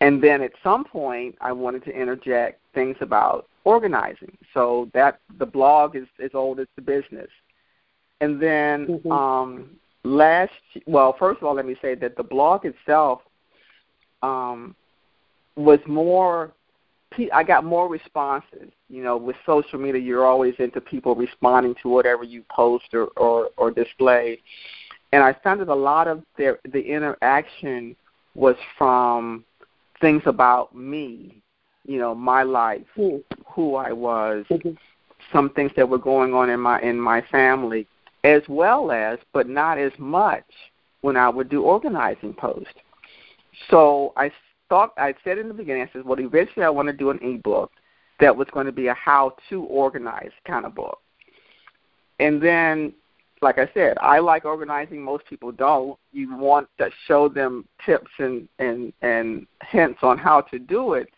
[0.01, 4.37] And then at some point, I wanted to interject things about organizing.
[4.53, 7.29] So that the blog is as old as the business.
[8.21, 9.11] And then mm-hmm.
[9.11, 9.69] um,
[10.03, 10.51] last,
[10.85, 13.21] well, first of all, let me say that the blog itself
[14.21, 14.75] um,
[15.55, 16.51] was more.
[17.33, 18.71] I got more responses.
[18.89, 23.07] You know, with social media, you're always into people responding to whatever you post or
[23.17, 24.39] or, or display.
[25.11, 27.95] And I found that a lot of their the interaction
[28.35, 29.43] was from
[30.01, 31.41] things about me,
[31.85, 33.23] you know, my life, mm.
[33.47, 34.71] who I was, mm-hmm.
[35.33, 37.87] some things that were going on in my in my family,
[38.23, 40.45] as well as, but not as much,
[41.01, 42.73] when I would do organizing posts.
[43.69, 44.31] So I
[44.69, 47.19] thought I said in the beginning, I said, well, eventually I want to do an
[47.21, 47.71] ebook
[48.19, 50.99] that was going to be a how-to organize kind of book.
[52.19, 52.93] And then
[53.41, 55.01] like I said, I like organizing.
[55.01, 55.97] Most people don't.
[56.11, 61.09] You want to show them tips and and and hints on how to do it,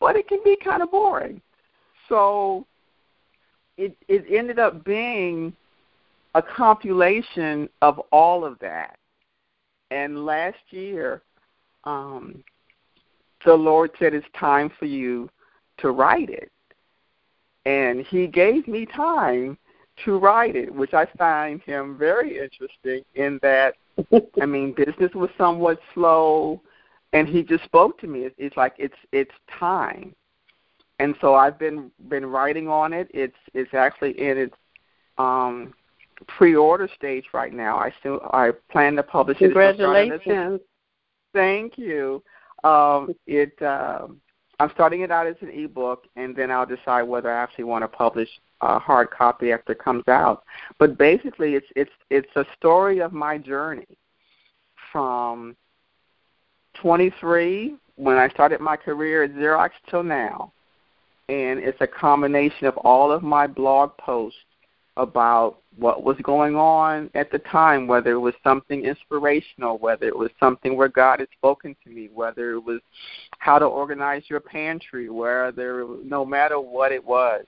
[0.00, 1.40] but it can be kind of boring.
[2.08, 2.66] So
[3.76, 5.52] it it ended up being
[6.34, 8.96] a compilation of all of that.
[9.90, 11.22] And last year,
[11.84, 12.42] um,
[13.44, 15.28] the Lord said it's time for you
[15.78, 16.50] to write it.
[17.66, 19.58] And He gave me time
[20.04, 23.74] to write it, which I find him very interesting in that,
[24.40, 26.60] I mean, business was somewhat slow,
[27.12, 28.28] and he just spoke to me.
[28.38, 30.14] It's like it's it's time,
[30.98, 33.08] and so I've been been writing on it.
[33.14, 34.56] It's it's actually in its
[35.16, 35.74] um,
[36.26, 37.76] pre-order stage right now.
[37.76, 39.44] I still I plan to publish it.
[39.44, 40.60] Congratulations!
[41.32, 42.22] Thank you.
[42.64, 44.08] Um, it uh,
[44.60, 47.82] I'm starting it out as an ebook, and then I'll decide whether I actually want
[47.82, 48.28] to publish
[48.60, 50.44] a hard copy after it comes out.
[50.78, 53.86] But basically, it's it's it's a story of my journey
[54.90, 55.56] from
[56.80, 60.52] 23 when I started my career at Xerox till now,
[61.28, 64.38] and it's a combination of all of my blog posts
[64.96, 70.16] about what was going on at the time, whether it was something inspirational, whether it
[70.16, 72.80] was something where God had spoken to me, whether it was
[73.38, 77.44] how to organize your pantry, whether no matter what it was.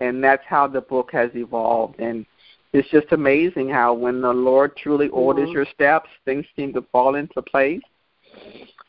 [0.00, 1.98] And that's how the book has evolved.
[1.98, 2.24] And
[2.72, 5.52] it's just amazing how when the Lord truly orders mm-hmm.
[5.52, 7.82] your steps, things seem to fall into place.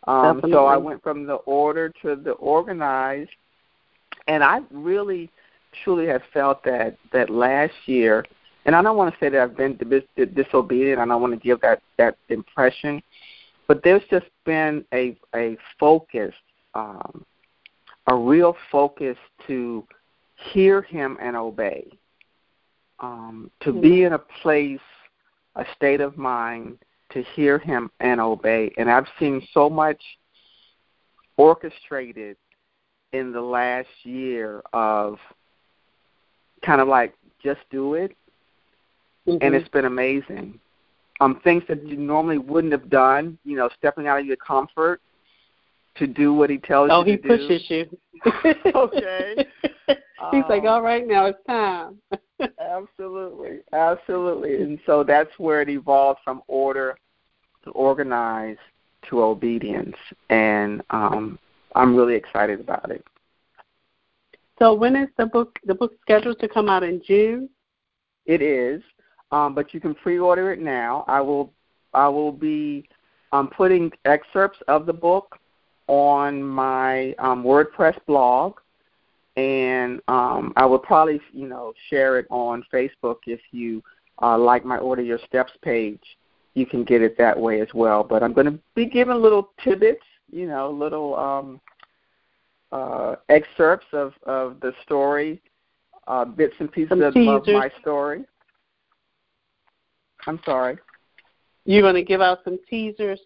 [0.08, 3.30] Um, so I went from the order to the organized,
[4.28, 5.30] and I really
[5.84, 8.26] truly have felt that that last year,
[8.66, 11.00] and I don't want to say that I've been dis- disobedient.
[11.00, 13.02] I don't want to give that that impression,
[13.68, 16.34] but there's just been a a focus,
[16.74, 17.26] um,
[18.08, 19.86] a real focus to
[20.36, 21.88] hear Him and obey,
[23.00, 23.82] um, to mm-hmm.
[23.82, 24.80] be in a place,
[25.56, 26.78] a state of mind
[27.12, 28.72] to hear Him and obey.
[28.78, 30.02] And I've seen so much
[31.38, 32.38] orchestrated
[33.14, 35.18] in the last year of
[36.62, 38.16] kind of like just do it,
[39.28, 39.38] mm-hmm.
[39.42, 40.60] and it's been amazing.
[41.22, 45.02] Um, things that you normally wouldn't have done, you know, stepping out of your comfort
[45.96, 47.34] to do what he tells oh, you to do.
[47.34, 47.98] Oh, he pushes you.
[48.76, 49.48] okay.
[50.32, 52.00] He's um, like, all right, now it's time.
[52.60, 54.56] absolutely, absolutely.
[54.56, 56.98] And so that's where it evolved from order
[57.64, 58.58] to organize
[59.10, 59.96] to obedience,
[60.30, 61.40] and um,
[61.76, 63.04] I'm really excited about it.
[64.60, 67.50] So when is the book the book scheduled to come out in June?
[68.26, 68.84] It is,
[69.32, 71.06] um, but you can pre-order it now.
[71.08, 71.54] I will
[71.94, 72.88] I will be
[73.32, 75.40] um, putting excerpts of the book
[75.88, 78.56] on my um, WordPress blog,
[79.38, 83.82] and um, I will probably you know share it on Facebook if you
[84.22, 86.04] uh, like my Order Your Steps page.
[86.56, 88.04] You can get it that way as well.
[88.04, 91.62] But I'm going to be giving little tidbits, you know, little um,
[92.72, 95.42] uh, excerpts of, of the story,
[96.08, 98.24] uh, bits and pieces of, of, my story.
[100.28, 100.78] I'm sorry.
[101.66, 103.20] You're going to give out some teasers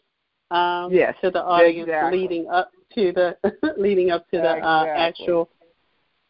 [0.52, 2.20] um, yes, to the audience exactly.
[2.20, 3.38] leading up to the
[3.78, 5.50] leading up to the uh, actual.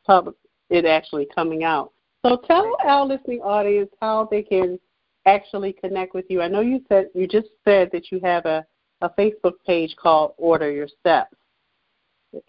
[0.06, 0.36] public
[0.74, 1.92] it actually coming out.
[2.26, 4.80] So tell our listening audience how they can
[5.26, 6.42] actually connect with you.
[6.42, 8.66] I know you said you just said that you have a,
[9.02, 11.36] a Facebook page called Order Your Steps.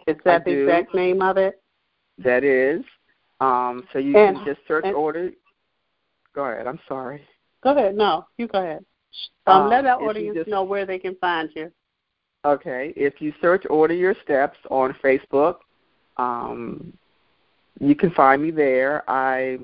[0.07, 0.63] Is that I the do.
[0.69, 1.61] exact name of it?
[2.19, 2.83] That is.
[3.41, 5.33] Um, so you And- can just search and- order.
[6.35, 6.67] Go ahead.
[6.67, 7.27] I'm sorry.
[7.63, 7.95] Go ahead.
[7.95, 8.85] No, you go ahead.
[9.47, 11.71] Um, Um, let our audience just- know where they can find you.
[12.45, 12.93] Okay.
[12.97, 15.61] If you search Order Your Steps on Facebook,
[16.17, 16.93] um,
[17.81, 19.03] you can find me there.
[19.09, 19.61] I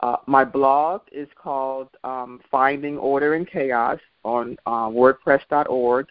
[0.00, 6.06] uh, my blog is called um, Finding Order in Chaos on uh, WordPress.org,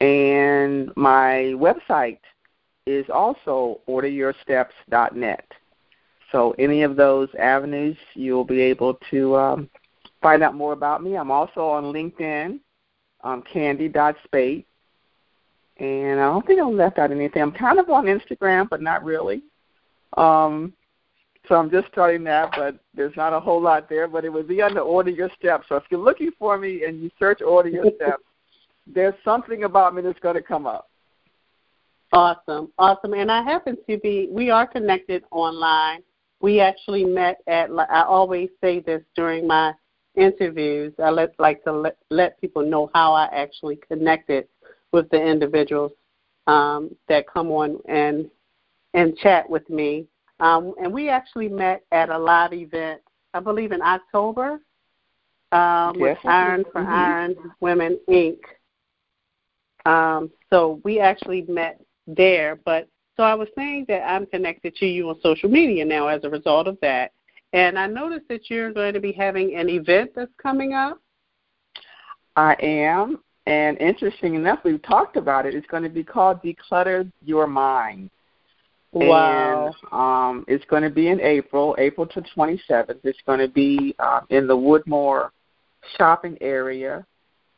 [0.00, 2.18] and my website
[2.86, 5.52] is also OrderYourSteps.net.
[6.32, 9.70] So any of those avenues, you'll be able to um,
[10.22, 11.16] find out more about me.
[11.16, 12.60] I'm also on LinkedIn,
[13.24, 14.66] um, Candy.Spate.
[15.78, 17.42] And I don't think I left out anything.
[17.42, 19.42] I'm kind of on Instagram, but not really.
[20.16, 20.74] Um,
[21.48, 24.06] so I'm just starting that, but there's not a whole lot there.
[24.06, 25.66] But it would be under Order Your Steps.
[25.68, 28.22] So if you're looking for me and you search Order Your Steps,
[28.94, 30.90] there's something about me that's going to come up.
[32.12, 33.14] Awesome, awesome.
[33.14, 36.02] And I happen to be, we are connected online.
[36.40, 39.72] We actually met at, I always say this during my
[40.16, 40.92] interviews.
[40.98, 44.48] I let, like to let, let people know how I actually connected
[44.92, 45.92] with the individuals
[46.46, 48.28] um, that come on and
[48.92, 50.06] and chat with me.
[50.40, 53.00] Um, and we actually met at a live event,
[53.34, 54.60] I believe in October,
[55.52, 56.88] um, with Iron for Mhm.
[56.88, 58.40] Iron Women Inc.
[59.86, 62.58] Um, so we actually met there.
[62.64, 66.24] But so I was saying that I'm connected to you on social media now as
[66.24, 67.12] a result of that.
[67.52, 71.00] And I noticed that you're going to be having an event that's coming up.
[72.36, 73.20] I am.
[73.46, 75.54] And interesting enough, we've talked about it.
[75.54, 78.10] It's going to be called Declutter Your Mind.
[78.92, 79.74] Wow.
[79.90, 82.98] And um, it's going to be in April, April to 27th.
[83.02, 85.30] It's going to be uh, in the Woodmore
[85.96, 87.04] shopping area.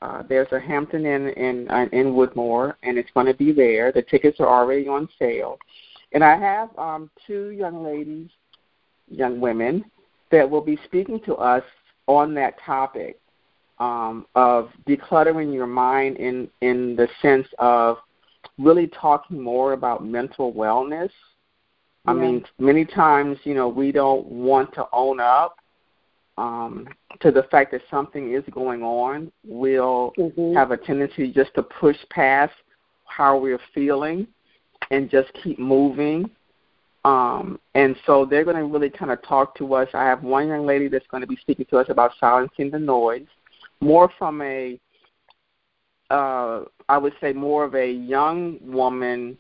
[0.03, 3.93] Uh, there's a Hampton Inn in uh, in Woodmore, and it's going to be there.
[3.93, 5.59] The tickets are already on sale,
[6.13, 8.29] and I have um, two young ladies,
[9.09, 9.85] young women,
[10.33, 11.63] that will be speaking to us
[12.09, 13.21] on that topic
[13.79, 17.99] um, of decluttering your mind in in the sense of
[18.59, 21.11] really talking more about mental wellness.
[22.07, 22.21] I Yeah.
[22.23, 25.59] mean, many times, you know, we don't want to own up
[26.39, 26.89] um,
[27.21, 29.31] to the fact that something is going on.
[29.45, 30.55] We'll Mhm.
[30.55, 32.55] have a tendency just to push past
[33.05, 34.27] how we're feeling
[34.91, 36.31] and just keep moving.
[37.05, 39.89] Um, and so they're going to really kind of talk to us.
[39.93, 42.79] I have one young lady that's going to be speaking to us about silencing the
[42.79, 43.27] noise,
[43.81, 44.79] more from a,
[46.11, 49.37] uh, I would say, more of a young woman,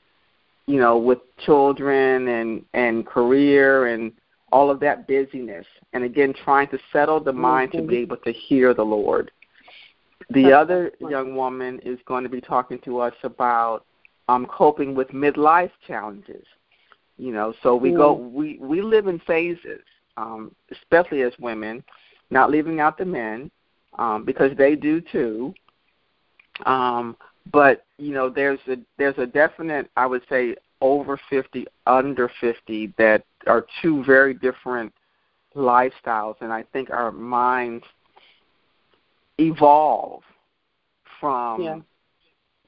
[0.66, 4.12] you know, with children and and career and
[4.52, 8.32] all of that busyness, and again trying to settle the mind to be able to
[8.32, 9.30] hear the Lord.
[10.30, 13.84] The That's other young woman is going to be talking to us about
[14.28, 16.44] um, coping with midlife challenges.
[17.16, 19.82] You know, so we go we we live in phases,
[20.16, 21.82] um, especially as women,
[22.30, 23.50] not leaving out the men
[23.98, 25.54] um, because they do too.
[26.66, 27.16] Um,
[27.52, 32.92] but you know, there's a there's a definite I would say over fifty, under fifty
[32.98, 34.92] that are two very different
[35.56, 37.84] lifestyles, and I think our minds
[39.38, 40.22] evolve
[41.20, 41.80] from Yeah.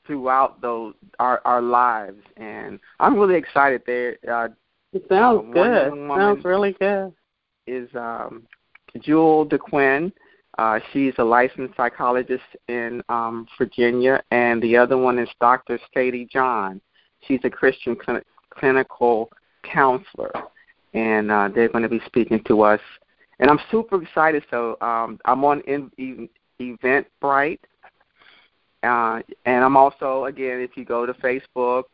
[0.07, 3.83] throughout those our our lives, and I'm really excited.
[3.87, 4.49] There uh,
[4.93, 5.93] It sounds one good.
[6.17, 7.13] Sounds really good.
[7.67, 8.47] is um,
[9.01, 10.13] Jewel DeQuinn.
[10.59, 15.81] Uh, she's a licensed psychologist in um, Virginia, and the other one is Dr.
[15.93, 16.81] Sadie John.
[17.27, 19.31] She's a Christian clin- clinical
[19.63, 20.33] counselor,
[20.93, 22.81] and uh, they're going to be speaking to us.
[23.41, 24.45] And I'm super excited.
[24.51, 26.29] So um, I'm on in,
[26.61, 27.59] Eventbrite,
[28.83, 31.85] uh, and I'm also again, if you go to Facebook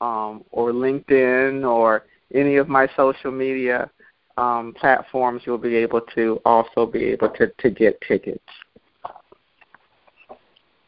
[0.00, 2.04] um, or LinkedIn or
[2.34, 3.90] any of my social media
[4.36, 8.42] um, platforms, you'll be able to also be able to, to get tickets.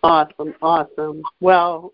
[0.02, 1.22] Awesome, awesome.
[1.40, 1.92] Well,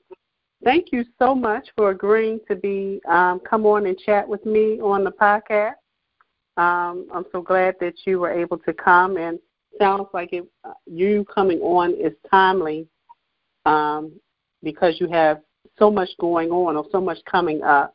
[0.64, 4.80] thank you so much for agreeing to be um, come on and chat with me
[4.80, 5.74] on the podcast.
[6.56, 9.38] Um, I'm so glad that you were able to come, and
[9.78, 12.86] sounds like it, uh, you coming on is timely
[13.64, 14.12] um,
[14.62, 15.40] because you have
[15.78, 17.94] so much going on or so much coming up.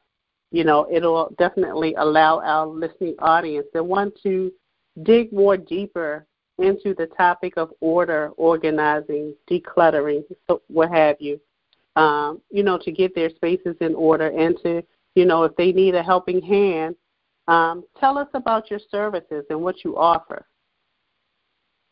[0.51, 4.51] You know, it'll definitely allow our listening audience that want to
[5.03, 6.25] dig more deeper
[6.57, 11.39] into the topic of order, organizing, decluttering, so what have you.
[11.95, 14.83] Um, you know, to get their spaces in order and to,
[15.15, 16.95] you know, if they need a helping hand,
[17.47, 20.47] Um, tell us about your services and what you offer.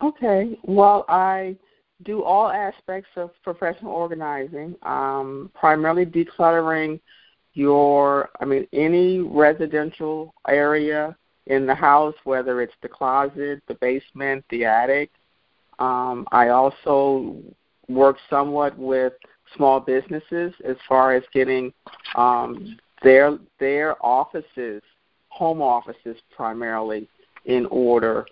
[0.02, 0.58] Okay.
[0.64, 1.56] Well, I
[2.02, 7.00] do all aspects of professional organizing, um, primarily decluttering
[7.54, 14.44] your, I mean, any residential area in the house, whether it's the closet, the basement,
[14.50, 15.12] the attic.
[15.78, 17.36] Um, I also
[17.88, 19.14] work somewhat with
[19.56, 21.74] small businesses as far as getting
[22.16, 24.82] um, their their offices,
[25.30, 27.08] home offices primarily,
[27.46, 28.26] in order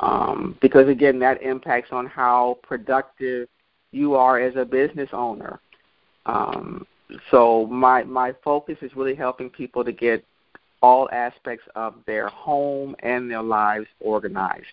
[0.00, 3.48] um, because again that impacts on how productive
[3.90, 5.60] you are as a business owner.
[6.26, 6.86] Um,
[7.30, 10.24] so my my focus is really helping people to get
[10.82, 14.66] all aspects of their home and their lives organized.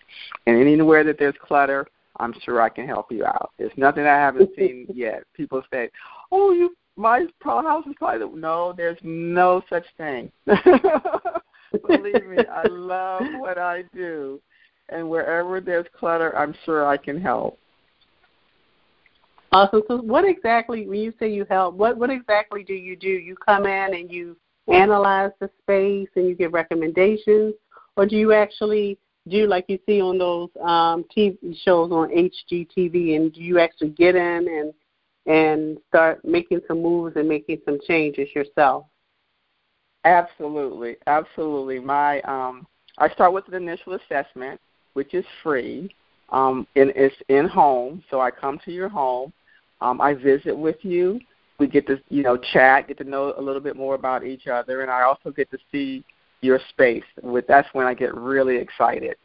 [0.45, 1.87] And anywhere that there's clutter,
[2.22, 3.51] I'm sure I can help you out.
[3.57, 5.24] There's nothing I haven't seen yet.
[5.34, 5.89] People say,
[6.32, 10.32] "Oh, you my house is probably the, no." There's no such thing.
[10.45, 14.39] Believe me, I love what I do
[14.91, 17.57] and wherever there's clutter, I'm sure I can help.
[19.53, 19.82] Uh, awesome.
[19.88, 23.09] So, what exactly, when you say you help, what what exactly do you do?
[23.09, 24.38] You come in and you
[24.72, 27.55] analyze the space and you give recommendations,
[27.97, 28.97] or do you actually
[29.30, 33.59] do you like you see on those um, TV shows on HGTV, and do you
[33.59, 34.74] actually get in and
[35.28, 38.86] and start making some moves and making some changes yourself?
[40.03, 41.80] Absolutely, absolutely.
[41.80, 42.65] My um,
[42.97, 44.59] I start with an initial assessment
[44.93, 45.93] which is free.
[46.30, 49.34] Um, and it's in home, so I come to your home.
[49.82, 51.19] Um, I visit with you.
[51.59, 54.47] We get to you know chat, get to know a little bit more about each
[54.47, 56.03] other, and I also get to see
[56.41, 57.03] your space.
[57.21, 59.15] With that's when I get really excited.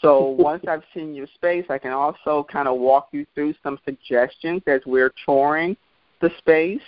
[0.00, 3.78] So once I've seen your space, I can also kind of walk you through some
[3.84, 5.76] suggestions as we're touring
[6.20, 6.82] the space,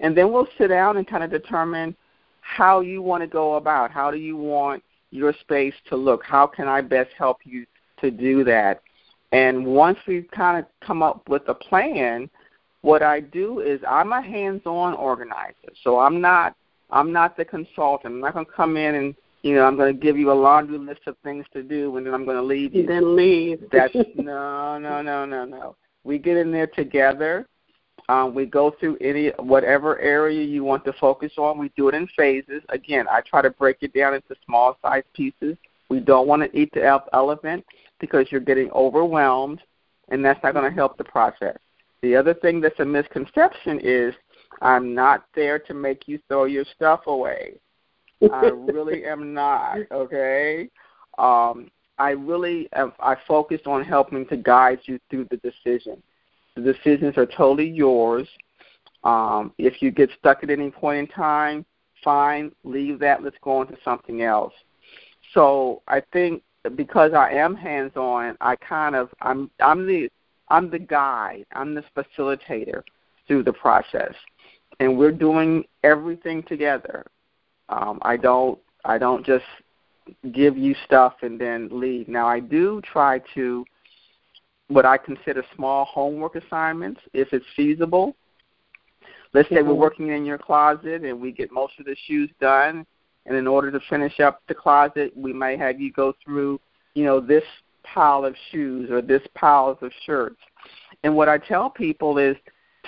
[0.00, 1.94] and then we'll sit down and kind of determine
[2.40, 3.90] how you want to go about.
[3.90, 4.82] How do you want
[5.12, 6.24] your space to look.
[6.24, 7.66] How can I best help you
[8.00, 8.82] to do that?
[9.30, 12.28] And once we've kind of come up with a plan,
[12.80, 15.72] what I do is I'm a hands-on organizer.
[15.84, 16.56] So I'm not
[16.92, 18.14] I'm not the consultant.
[18.14, 20.34] I'm not going to come in and you know I'm going to give you a
[20.34, 22.86] laundry list of things to do and then I'm going to leave you.
[22.86, 23.64] Then leave.
[23.72, 25.76] That's no no no no no.
[26.04, 27.46] We get in there together
[28.08, 31.58] um, we go through any whatever area you want to focus on.
[31.58, 32.62] We do it in phases.
[32.68, 35.56] Again, I try to break it down into small size pieces.
[35.88, 37.64] We don't want to eat the elephant
[38.00, 39.60] because you're getting overwhelmed,
[40.08, 41.56] and that's not going to help the process.
[42.02, 44.14] The other thing that's a misconception is
[44.60, 47.58] I'm not there to make you throw your stuff away.
[48.32, 49.78] I really am not.
[49.90, 50.68] Okay.
[51.18, 56.02] Um, I really am, I focused on helping to guide you through the decision.
[56.56, 58.28] The decisions are totally yours.
[59.04, 61.64] Um, if you get stuck at any point in time,
[62.02, 63.22] fine, leave that.
[63.22, 64.52] Let's go on to something else.
[65.34, 66.42] So I think
[66.76, 70.08] because I am hands on, I kind of I'm I'm the
[70.48, 71.46] I'm the guide.
[71.52, 72.82] I'm the facilitator
[73.26, 74.14] through the process,
[74.82, 77.06] and we're doing everything together.
[77.68, 79.44] Um, I don't I don't just
[80.32, 82.08] give you stuff and then leave.
[82.08, 83.64] Now I do try to
[84.66, 88.16] what I consider small homework assignments if it's feasible.
[89.32, 89.68] Let's say mm-hmm.
[89.68, 92.84] we're working in your closet and we get most of the shoes done,
[93.26, 96.60] and in order to finish up the closet, we might have you go through,
[96.94, 97.44] you know, this
[97.84, 100.40] pile of shoes or this pile of shirts.
[101.04, 102.36] And what I tell people is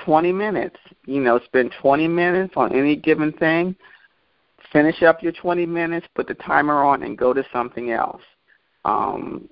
[0.04, 0.76] 20 minutes.
[1.06, 3.76] You know, spend 20 minutes on any given thing.
[4.72, 8.22] Finish up your 20 minutes, put the timer on, and go to something else.
[8.84, 9.48] Um,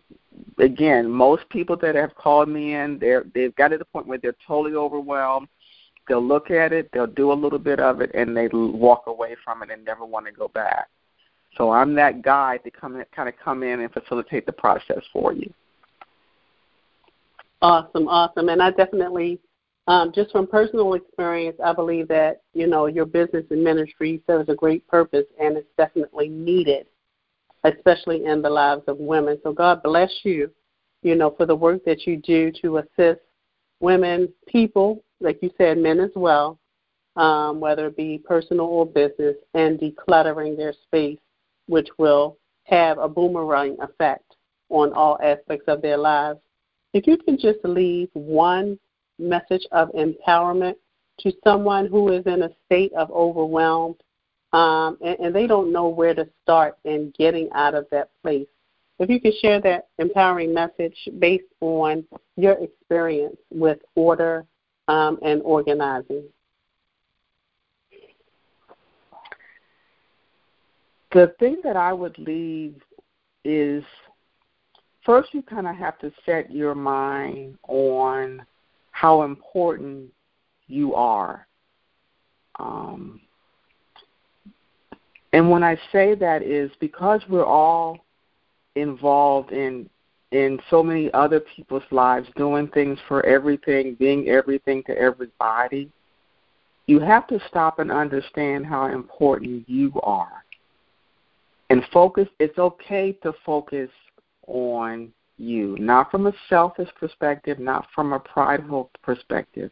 [0.59, 4.19] again, most people that have called me in, they're they've got to the point where
[4.19, 5.49] they're totally overwhelmed.
[6.09, 9.37] They'll look at it, they'll do a little bit of it, and they walk away
[9.45, 10.89] from it and never want to go back.
[11.57, 15.03] So I'm that guy to come in, kind of come in and facilitate the process
[15.13, 15.53] for you.
[17.61, 19.39] Awesome, awesome, and I definitely,
[19.89, 24.49] um, just from personal experience, I believe that you know your business and ministry serves
[24.49, 26.87] a great purpose, and it's definitely needed
[27.65, 29.39] especially in the lives of women.
[29.43, 30.51] So God bless you,
[31.03, 33.21] you know, for the work that you do to assist
[33.81, 36.59] women, people, like you said, men as well,
[37.17, 41.19] um, whether it be personal or business, and decluttering their space,
[41.67, 44.37] which will have a boomerang effect
[44.69, 46.39] on all aspects of their lives.
[46.95, 48.79] If you can just leave one
[49.19, 50.75] message of empowerment
[51.21, 53.95] to someone who is in a state of overwhelm
[54.53, 58.47] um, and, and they don't know where to start in getting out of that place.
[58.99, 62.05] If you could share that empowering message based on
[62.37, 64.45] your experience with order
[64.89, 66.25] um, and organizing.
[71.13, 72.81] the thing that I would leave
[73.45, 73.85] is
[75.05, 78.45] first you kind of have to set your mind on
[78.93, 80.11] how important
[80.69, 81.47] you are.
[82.59, 83.21] Um,
[85.33, 87.99] and when I say that is because we're all
[88.77, 89.89] involved in
[90.31, 95.91] in so many other people's lives, doing things for everything, being everything to everybody,
[96.87, 100.43] you have to stop and understand how important you are.
[101.69, 103.91] And focus, it's okay to focus
[104.47, 105.13] on
[105.43, 109.71] you, not from a selfish perspective, not from a prideful perspective,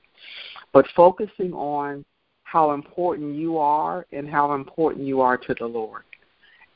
[0.72, 2.04] but focusing on
[2.42, 6.02] how important you are and how important you are to the Lord.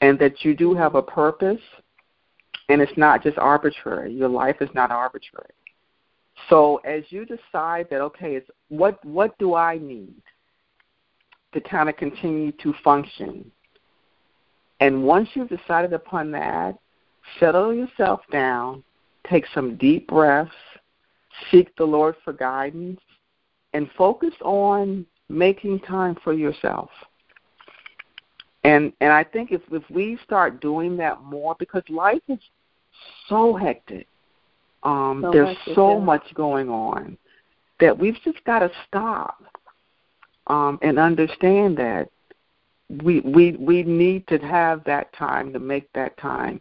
[0.01, 1.61] And that you do have a purpose
[2.69, 4.13] and it's not just arbitrary.
[4.13, 5.51] Your life is not arbitrary.
[6.49, 10.23] So as you decide that okay, it's what what do I need
[11.53, 13.51] to kind of continue to function?
[14.81, 16.77] And once you've decided upon that,
[17.39, 18.83] settle yourself down,
[19.29, 20.53] take some deep breaths,
[21.51, 23.01] seek the Lord for guidance,
[23.73, 26.91] and focus on making time for yourself.
[28.63, 32.39] And and I think if if we start doing that more, because life is
[33.29, 34.07] so hectic,
[34.83, 36.05] um, so there's hectic, so yeah.
[36.05, 37.19] much going on
[37.81, 39.43] that we've just got to stop
[40.47, 42.09] um, and understand that
[43.03, 46.61] we we we need to have that time to make that time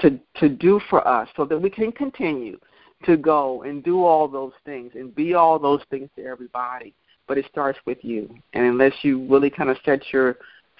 [0.00, 2.58] to to do for us so that we can continue
[3.04, 6.94] to go and do all those things and be all those things to everybody
[7.26, 8.28] but it starts with you.
[8.52, 10.36] And unless you really kind of set your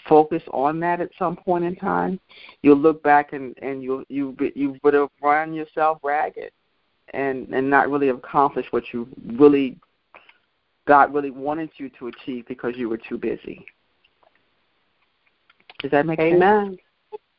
[0.09, 2.21] focus on that at some point in time,
[2.63, 6.53] you'll look back and and you you you would have run yourself ragged,
[7.13, 9.79] and and not really accomplish what you really
[10.87, 13.65] God really wanted you to achieve because you were too busy.
[15.81, 16.79] Does that make Amen.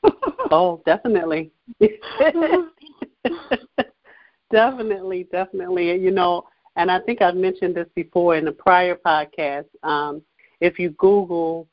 [0.04, 0.16] sense?
[0.52, 1.52] oh, definitely.
[4.52, 5.96] definitely, definitely.
[6.00, 6.44] You know,
[6.76, 9.66] and I think I've mentioned this before in a prior podcast.
[9.84, 10.22] Um,
[10.62, 11.68] if you Google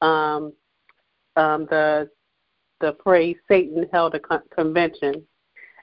[0.00, 0.52] um,
[1.36, 2.10] um, the
[2.80, 5.14] the phrase "Satan held a con- convention,"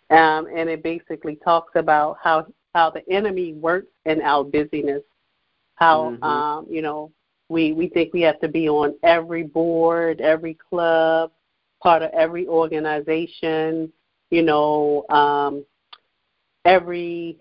[0.09, 5.03] um, and it basically talks about how how the enemy works in our busyness.
[5.75, 6.23] How mm-hmm.
[6.23, 7.11] um, you know
[7.47, 11.31] we we think we have to be on every board, every club,
[11.81, 13.91] part of every organization.
[14.29, 15.65] You know, um,
[16.65, 17.37] every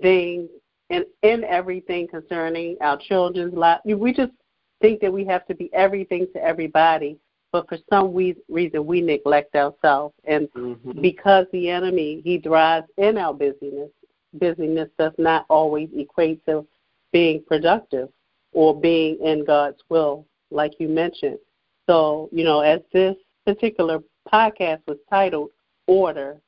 [0.00, 0.48] thing
[0.92, 3.80] in, in everything concerning our children's life.
[3.84, 4.32] We just
[4.80, 7.18] think that we have to be everything to everybody,
[7.50, 10.14] but for some we, reason we neglect ourselves.
[10.24, 11.00] And mm-hmm.
[11.00, 13.90] because the enemy, he drives in our busyness,
[14.34, 16.66] busyness does not always equate to
[17.12, 18.08] being productive
[18.52, 21.38] or being in God's will, like you mentioned.
[21.88, 24.00] So, you know, as this particular
[24.32, 25.50] podcast was titled
[25.86, 26.40] Order,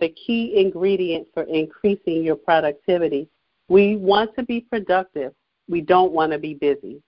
[0.00, 3.28] the key ingredient for increasing your productivity.
[3.68, 5.32] We want to be productive.
[5.68, 7.02] We don't want to be busy.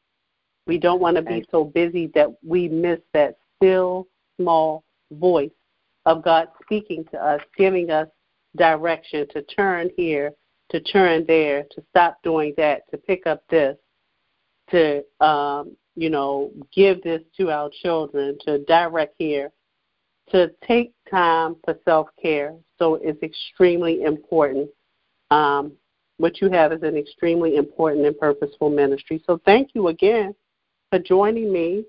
[0.66, 4.08] We don't want to be so busy that we miss that still
[4.40, 4.82] small
[5.12, 5.50] voice
[6.06, 8.08] of God speaking to us, giving us
[8.56, 10.32] direction to turn here,
[10.70, 13.76] to turn there, to stop doing that, to pick up this,
[14.70, 19.50] to um, you know, give this to our children, to direct here,
[20.30, 22.54] to take time for self care.
[22.78, 24.70] So it's extremely important.
[25.30, 25.72] Um,
[26.18, 29.22] what you have is an extremely important and purposeful ministry.
[29.26, 30.34] So thank you again
[30.90, 31.84] for joining me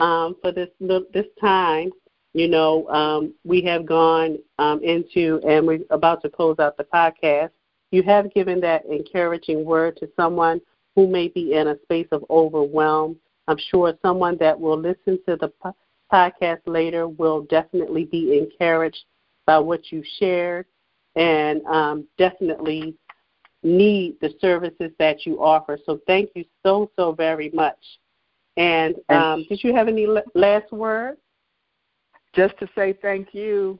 [0.00, 1.90] um, for this this time.
[2.34, 6.84] You know, um, we have gone um, into and we're about to close out the
[6.84, 7.50] podcast.
[7.92, 10.60] You have given that encouraging word to someone
[10.96, 13.16] who may be in a space of overwhelm.
[13.48, 15.52] I'm sure someone that will listen to the
[16.12, 19.04] podcast later will definitely be encouraged
[19.46, 20.66] by what you shared
[21.16, 22.94] and um, definitely
[23.62, 25.78] need the services that you offer.
[25.84, 27.78] So thank you so, so very much.
[28.56, 31.18] And um, did you have any last words?
[32.34, 33.78] Just to say thank you.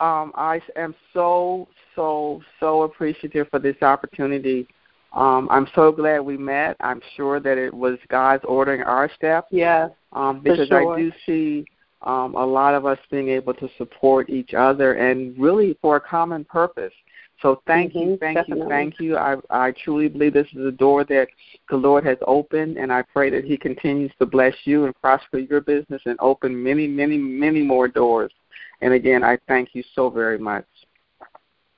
[0.00, 4.68] Um, I am so, so, so appreciative for this opportunity.
[5.12, 6.76] Um, I'm so glad we met.
[6.80, 9.48] I'm sure that it was God's ordering our steps.
[9.50, 9.90] Yes.
[10.12, 10.94] Um, because sure.
[10.94, 11.64] I do see
[12.02, 16.00] um, a lot of us being able to support each other and really for a
[16.00, 16.92] common purpose.
[17.40, 18.64] So thank mm-hmm, you, thank definitely.
[18.64, 19.16] you, thank you.
[19.16, 21.28] I, I truly believe this is a door that
[21.70, 25.38] the Lord has opened, and I pray that He continues to bless you and prosper
[25.38, 28.32] your business and open many, many, many more doors.
[28.80, 30.66] And again, I thank you so very much.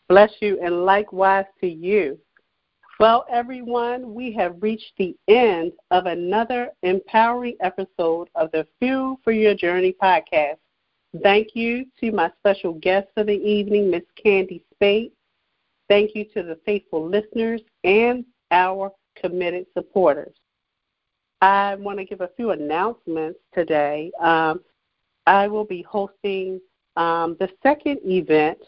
[0.08, 2.18] Bless you, and likewise to you.
[3.00, 9.32] Well, everyone, we have reached the end of another empowering episode of the Fuel for
[9.32, 10.58] Your Journey podcast.
[11.22, 15.14] Thank you to my special guest for the evening, Miss Candy Spate.
[15.88, 20.36] Thank you to the faithful listeners and our committed supporters.
[21.40, 24.12] I want to give a few announcements today.
[24.20, 24.60] Um,
[25.26, 26.60] I will be hosting
[26.96, 28.58] um, the second event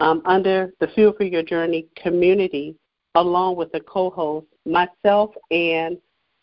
[0.00, 2.74] um, under the Fuel for Your Journey community
[3.14, 5.98] along with a co host, myself and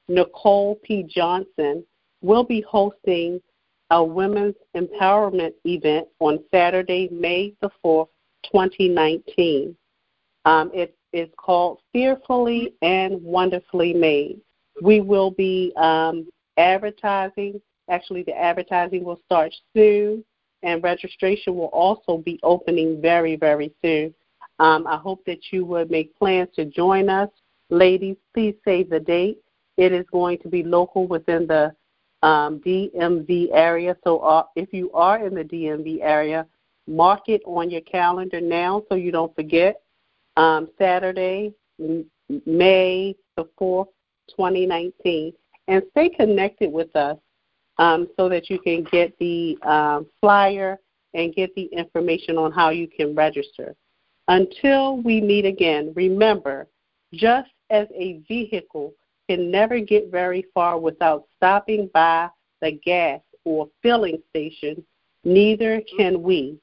[0.08, 1.04] Nicole P.
[1.04, 1.84] Johnson,
[2.22, 3.42] will be hosting
[3.92, 8.10] a women's empowerment event on Saturday, May the 4th,
[8.44, 9.76] 2019.
[10.46, 14.40] Um, it is called Fearfully and Wonderfully Made.
[14.82, 17.62] We will be um, advertising.
[17.90, 20.24] Actually, the advertising will start soon,
[20.62, 24.14] and registration will also be opening very, very soon.
[24.60, 27.30] Um, I hope that you would make plans to join us.
[27.70, 29.40] Ladies, please save the date.
[29.78, 31.74] It is going to be local within the
[32.22, 33.96] um, DMV area.
[34.04, 36.46] So uh, if you are in the DMV area,
[36.88, 39.82] mark it on your calendar now so you don't forget.
[40.36, 41.54] Um, Saturday,
[42.46, 43.88] May the 4th,
[44.30, 45.34] 2019.
[45.68, 47.18] And stay connected with us
[47.78, 50.78] um, so that you can get the um, flyer
[51.14, 53.76] and get the information on how you can register.
[54.30, 56.68] Until we meet again, remember,
[57.12, 58.94] just as a vehicle
[59.28, 62.30] can never get very far without stopping by
[62.62, 64.86] the gas or filling station,
[65.24, 66.60] neither can we.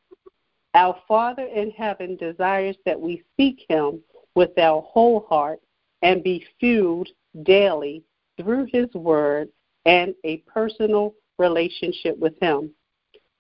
[0.74, 4.00] Our Father in heaven desires that we seek him
[4.36, 5.58] with our whole heart
[6.02, 7.08] and be fueled
[7.42, 8.04] daily
[8.36, 9.48] through his word
[9.86, 12.70] and a personal relationship with him.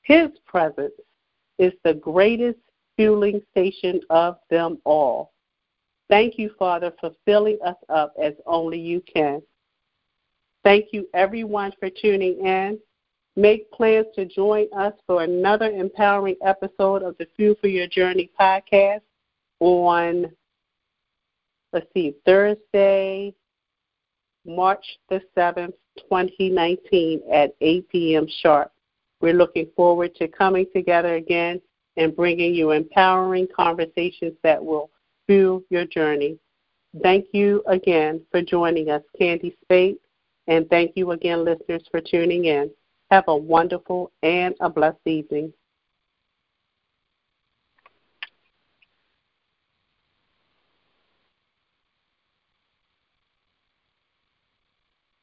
[0.02, 0.94] His presence
[1.58, 2.58] is the greatest
[2.96, 5.32] fueling station of them all.
[6.08, 9.42] Thank you, Father, for filling us up as only you can.
[10.62, 12.78] Thank you, everyone, for tuning in.
[13.36, 18.30] Make plans to join us for another empowering episode of the Fuel for Your Journey
[18.40, 19.02] podcast
[19.60, 20.32] on,
[21.72, 23.34] let's see, Thursday,
[24.46, 28.26] March the 7th, 2019 at 8 p.m.
[28.40, 28.72] sharp.
[29.20, 31.60] We're looking forward to coming together again
[31.96, 34.90] and bringing you empowering conversations that will
[35.26, 36.38] fuel your journey.
[37.02, 40.00] Thank you again for joining us, Candy Spate,
[40.46, 42.70] and thank you again, listeners, for tuning in.
[43.10, 45.52] Have a wonderful and a blessed evening.